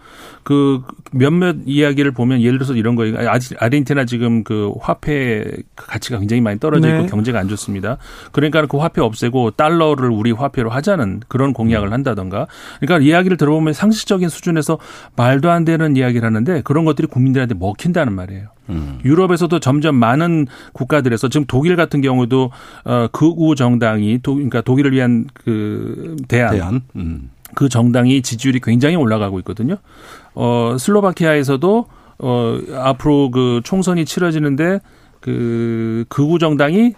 그 0.42 0.82
몇몇 1.12 1.58
이야기를 1.68 2.10
보면 2.10 2.42
예를 2.42 2.58
들어서 2.58 2.74
이런 2.74 2.96
거예요. 2.96 3.18
아르헨티나 3.20 4.06
지금 4.06 4.44
그 4.44 4.74
화폐 4.82 5.46
가치가 5.76 6.18
굉장히 6.18 6.42
많이 6.42 6.60
떨어져 6.60 6.88
있고 6.88 7.02
네. 7.04 7.08
경제가 7.08 7.40
안 7.40 7.48
좋습니다. 7.50 8.00
그러니까 8.32 8.66
그 8.66 8.78
화폐 8.78 9.00
없애고 9.00 9.52
달러를 9.52 10.10
우리 10.10 10.32
화폐로 10.32 10.72
하자는 10.72 11.22
그런 11.28 11.54
공약을 11.54 11.90
음. 11.90 11.94
한다던가. 11.94 12.48
그러니까 12.80 13.06
이야기를 13.08 13.38
들어보면 13.38 13.74
상식적인 13.74 14.30
수준에서 14.30 14.80
말도 15.16 15.52
안 15.52 15.66
되는 15.66 15.96
이야기를 15.96 16.26
하는데 16.26 16.64
그런 16.64 16.84
것들이 16.84 17.08
국민들한테 17.08 17.54
먹힌다는 17.54 18.12
말이에요. 18.14 18.55
음. 18.70 19.00
유럽에서도 19.04 19.60
점점 19.60 19.96
많은 19.96 20.48
국가들에서 20.74 21.30
지금 21.30 21.46
독일 21.48 21.76
같은 21.76 22.02
경우도 22.02 22.52
어 22.86 23.08
극우 23.12 23.56
정당이 23.56 24.20
도, 24.22 24.36
그러니까 24.36 24.62
독일을 24.62 24.92
위한 24.92 25.26
그 25.34 26.16
대안, 26.28 26.52
대안. 26.52 26.82
음. 26.96 27.30
그 27.54 27.70
정당이 27.70 28.22
지지율이 28.22 28.60
굉장히 28.62 28.96
올라가고 28.96 29.40
있거든요. 29.40 29.78
어 30.34 30.76
슬로바키아에서도 30.80 31.86
어 32.20 32.60
앞으로 32.76 33.32
그 33.32 33.62
총선이 33.64 34.06
치러지는데 34.06 34.80
그 35.20 36.06
극우 36.10 36.40
정당이 36.40 36.94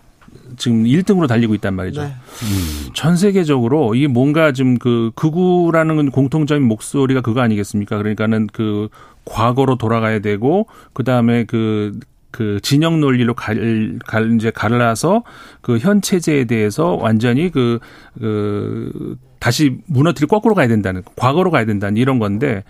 지금 0.58 0.84
1등으로 0.84 1.28
달리고 1.28 1.56
있단 1.56 1.76
말이죠. 1.76 2.02
네. 2.02 2.08
음. 2.08 2.90
전 2.94 3.16
세계적으로 3.16 3.96
이게 3.96 4.08
뭔가 4.08 4.52
좀그 4.52 5.12
극우라는 5.16 6.12
공통적인 6.12 6.68
목소리가 6.68 7.22
그거 7.22 7.42
아니겠습니까? 7.42 7.98
그러니까는 7.98 8.48
그 8.52 8.90
과거로 9.26 9.76
돌아가야 9.78 10.20
되고 10.20 10.68
그 10.94 11.04
다음에 11.04 11.44
그, 11.46 12.00
그 12.32 12.60
진영 12.62 13.00
논리로 13.00 13.34
갈, 13.34 14.00
갈, 14.06 14.36
이제 14.36 14.52
갈라서 14.52 15.24
그 15.62 15.78
현 15.80 16.02
체제에 16.02 16.46
대해서 16.46 16.96
완전히 16.96 17.50
그, 17.52 17.80
그, 18.20 19.16
다시 19.40 19.78
무너뜨리 19.86 20.26
거꾸로 20.28 20.56
가야 20.56 20.68
된다는, 20.68 21.04
과거로 21.16 21.52
가야 21.52 21.66
된다는 21.66 21.98
이런 21.98 22.18
건데 22.20 22.64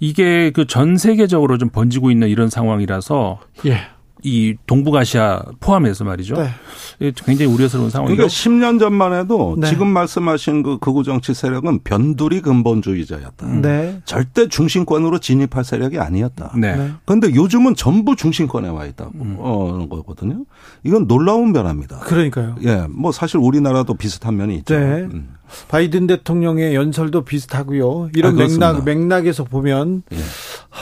이게 0.00 0.50
그 0.50 0.66
전 0.66 0.96
세계적으로 0.98 1.56
좀 1.58 1.70
번지고 1.70 2.10
있는 2.10 2.28
이런 2.28 2.50
상황이라서 2.50 3.40
예. 3.66 3.80
이 4.24 4.56
동북아시아 4.66 5.42
포함해서 5.60 6.04
말이죠. 6.04 6.34
네. 6.36 7.12
굉장히 7.26 7.52
우려스러운 7.52 7.90
상황이죠. 7.90 8.16
그러니까 8.16 8.34
10년 8.34 8.80
전만 8.80 9.12
해도 9.12 9.54
네. 9.58 9.68
지금 9.68 9.88
말씀하신 9.88 10.62
그 10.62 10.78
극우 10.78 11.04
정치 11.04 11.34
세력은 11.34 11.80
변두리 11.84 12.40
근본주의자였다. 12.40 13.46
네. 13.60 14.00
절대 14.06 14.48
중심권으로 14.48 15.18
진입할 15.18 15.62
세력이 15.62 15.98
아니었다. 15.98 16.54
네. 16.56 16.92
그런데 17.04 17.28
네. 17.28 17.34
요즘은 17.34 17.76
전부 17.76 18.16
중심권에 18.16 18.70
와 18.70 18.86
있다고 18.86 19.12
음. 19.14 19.36
어, 19.38 19.86
거거든요. 19.90 20.46
이건 20.84 21.06
놀라운 21.06 21.52
변화입니다. 21.52 21.98
그러니까요. 21.98 22.56
예, 22.64 22.86
뭐 22.88 23.12
사실 23.12 23.36
우리나라도 23.36 23.92
비슷한 23.92 24.38
면이 24.38 24.56
있죠. 24.56 24.74
네. 24.74 25.02
음. 25.02 25.34
바이든 25.68 26.06
대통령의 26.06 26.74
연설도 26.74 27.26
비슷하고요. 27.26 28.08
이런 28.14 28.40
아, 28.40 28.46
맥락 28.46 28.84
맥락에서 28.84 29.44
보면 29.44 30.02
예. 30.12 30.16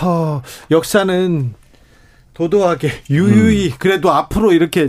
허, 0.01 0.43
역사는 0.71 1.55
도도하게 2.35 2.91
유유히 3.11 3.67
음. 3.67 3.77
그래도 3.79 4.11
앞으로 4.11 4.53
이렇게 4.53 4.89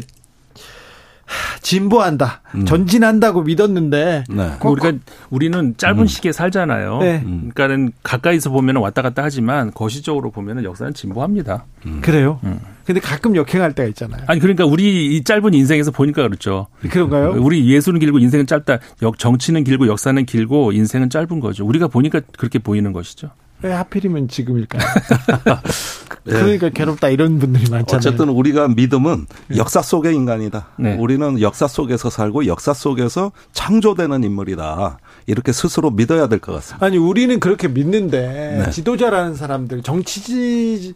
진보한다, 1.61 2.41
음. 2.55 2.65
전진한다고 2.65 3.43
믿었는데 3.43 4.25
네. 4.29 4.51
우리가 4.63 4.93
우리는 5.29 5.73
짧은 5.77 5.99
음. 5.99 6.07
시기에 6.07 6.31
살잖아요. 6.31 6.99
네. 6.99 7.23
음. 7.25 7.49
그러니까는 7.53 7.93
가까이서 8.03 8.49
보면 8.49 8.77
왔다 8.77 9.01
갔다 9.01 9.23
하지만 9.23 9.71
거시적으로 9.71 10.29
보면 10.29 10.63
역사는 10.63 10.93
진보합니다. 10.93 11.65
음. 11.85 12.01
그래요? 12.01 12.39
음. 12.43 12.59
근데 12.85 12.99
가끔 12.99 13.35
역행할 13.35 13.73
때가 13.73 13.87
있잖아요. 13.89 14.23
아니 14.27 14.41
그러니까 14.41 14.65
우리 14.65 15.15
이 15.15 15.23
짧은 15.23 15.53
인생에서 15.53 15.91
보니까 15.91 16.23
그렇죠. 16.23 16.67
그런가요? 16.89 17.41
우리 17.41 17.65
예술은 17.71 17.99
길고 17.99 18.19
인생은 18.19 18.45
짧다. 18.45 18.79
역 19.01 19.17
정치는 19.17 19.63
길고 19.63 19.87
역사는 19.87 20.25
길고 20.25 20.73
인생은 20.73 21.09
짧은 21.09 21.39
거죠. 21.39 21.65
우리가 21.65 21.87
보니까 21.87 22.19
그렇게 22.37 22.59
보이는 22.59 22.91
것이죠. 22.91 23.29
왜 23.63 23.71
하필이면 23.71 24.27
지금일까요? 24.27 24.81
네. 26.25 26.33
그러니까 26.33 26.69
괴롭다 26.69 27.09
이런 27.09 27.39
분들이 27.39 27.69
많잖아요. 27.69 27.97
어쨌든 27.97 28.29
우리가 28.29 28.67
믿음은 28.69 29.25
네. 29.47 29.57
역사 29.57 29.81
속의 29.81 30.13
인간이다. 30.15 30.67
네. 30.79 30.95
우리는 30.97 31.41
역사 31.41 31.67
속에서 31.67 32.09
살고 32.09 32.45
역사 32.45 32.73
속에서 32.73 33.31
창조되는 33.53 34.23
인물이다. 34.23 34.99
이렇게 35.27 35.51
스스로 35.51 35.89
믿어야 35.91 36.27
될 36.27 36.39
것 36.39 36.53
같습니다. 36.53 36.85
아니 36.85 36.97
우리는 36.97 37.39
그렇게 37.39 37.67
믿는데 37.67 38.63
네. 38.65 38.71
지도자라는 38.71 39.35
사람들, 39.35 39.81
정치지 39.83 40.93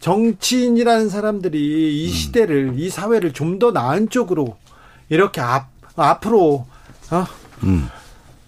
정치인이라는 0.00 1.08
사람들이 1.08 1.58
이 2.04 2.08
음. 2.08 2.12
시대를 2.12 2.72
이 2.76 2.90
사회를 2.90 3.32
좀 3.32 3.58
더 3.58 3.70
나은 3.70 4.08
쪽으로 4.08 4.56
이렇게 5.08 5.40
앞 5.40 5.68
앞으로 5.96 6.66
어? 7.10 7.26
음. 7.64 7.88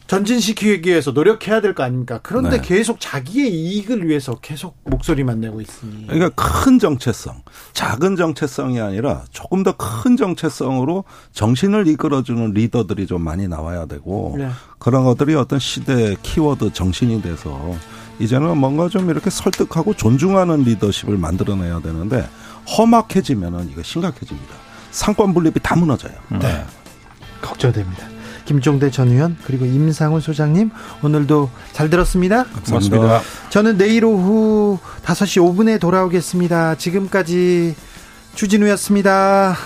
전진시키기 0.07 0.89
위해서 0.91 1.13
노력해야 1.13 1.61
될 1.61 1.75
거 1.75 1.83
아닙니까? 1.83 2.21
그런데 2.23 2.61
네. 2.61 2.63
계속 2.63 3.01
자기의 3.01 3.51
이익을 3.51 4.07
위해서 4.07 4.35
계속 4.37 4.77
목소리만 4.85 5.41
내고 5.41 5.61
있으니. 5.61 6.07
그러니까 6.07 6.29
큰 6.35 6.79
정체성, 6.79 7.43
작은 7.73 8.17
정체성이 8.17 8.81
아니라 8.81 9.25
조금 9.31 9.63
더 9.63 9.73
큰 9.77 10.17
정체성으로 10.17 11.05
정신을 11.33 11.89
이끌어주는 11.89 12.53
리더들이 12.53 13.07
좀 13.07 13.23
많이 13.23 13.49
나와야 13.49 13.87
되고 13.87 14.35
네. 14.39 14.49
그런 14.79 15.05
것들이 15.05 15.35
어떤 15.35 15.59
시대의 15.59 16.17
키워드 16.23 16.73
정신이 16.75 17.23
돼서 17.23 17.75
이제는 18.21 18.57
뭔가 18.59 18.89
좀 18.89 19.11
이렇게 19.11 19.31
설득하고 19.31 19.95
존중하는 19.95 20.63
리더십을 20.65 21.17
만들어내야 21.19 21.81
되는데 21.81 22.29
험악해지면은 22.79 23.71
이거 23.71 23.83
심각해집니다. 23.83 24.55
상권 24.91 25.35
분립이 25.35 25.55
다 25.63 25.75
무너져요. 25.75 26.13
네. 26.41 26.65
걱정됩니다. 27.43 28.14
김종대 28.45 28.91
전 28.91 29.09
의원 29.09 29.37
그리고 29.45 29.65
임상훈 29.65 30.21
소장님 30.21 30.71
오늘도 31.03 31.51
잘 31.73 31.91
들었습니다. 31.91 32.45
감사합니다. 32.45 33.21
저는 33.51 33.79
내일 33.79 34.05
오후 34.05 34.79
5시 35.05 35.43
5분에 35.43 35.81
돌아오겠습니다. 35.81 36.77
지금까지 36.77 37.75
주진우였습니다. 38.35 39.57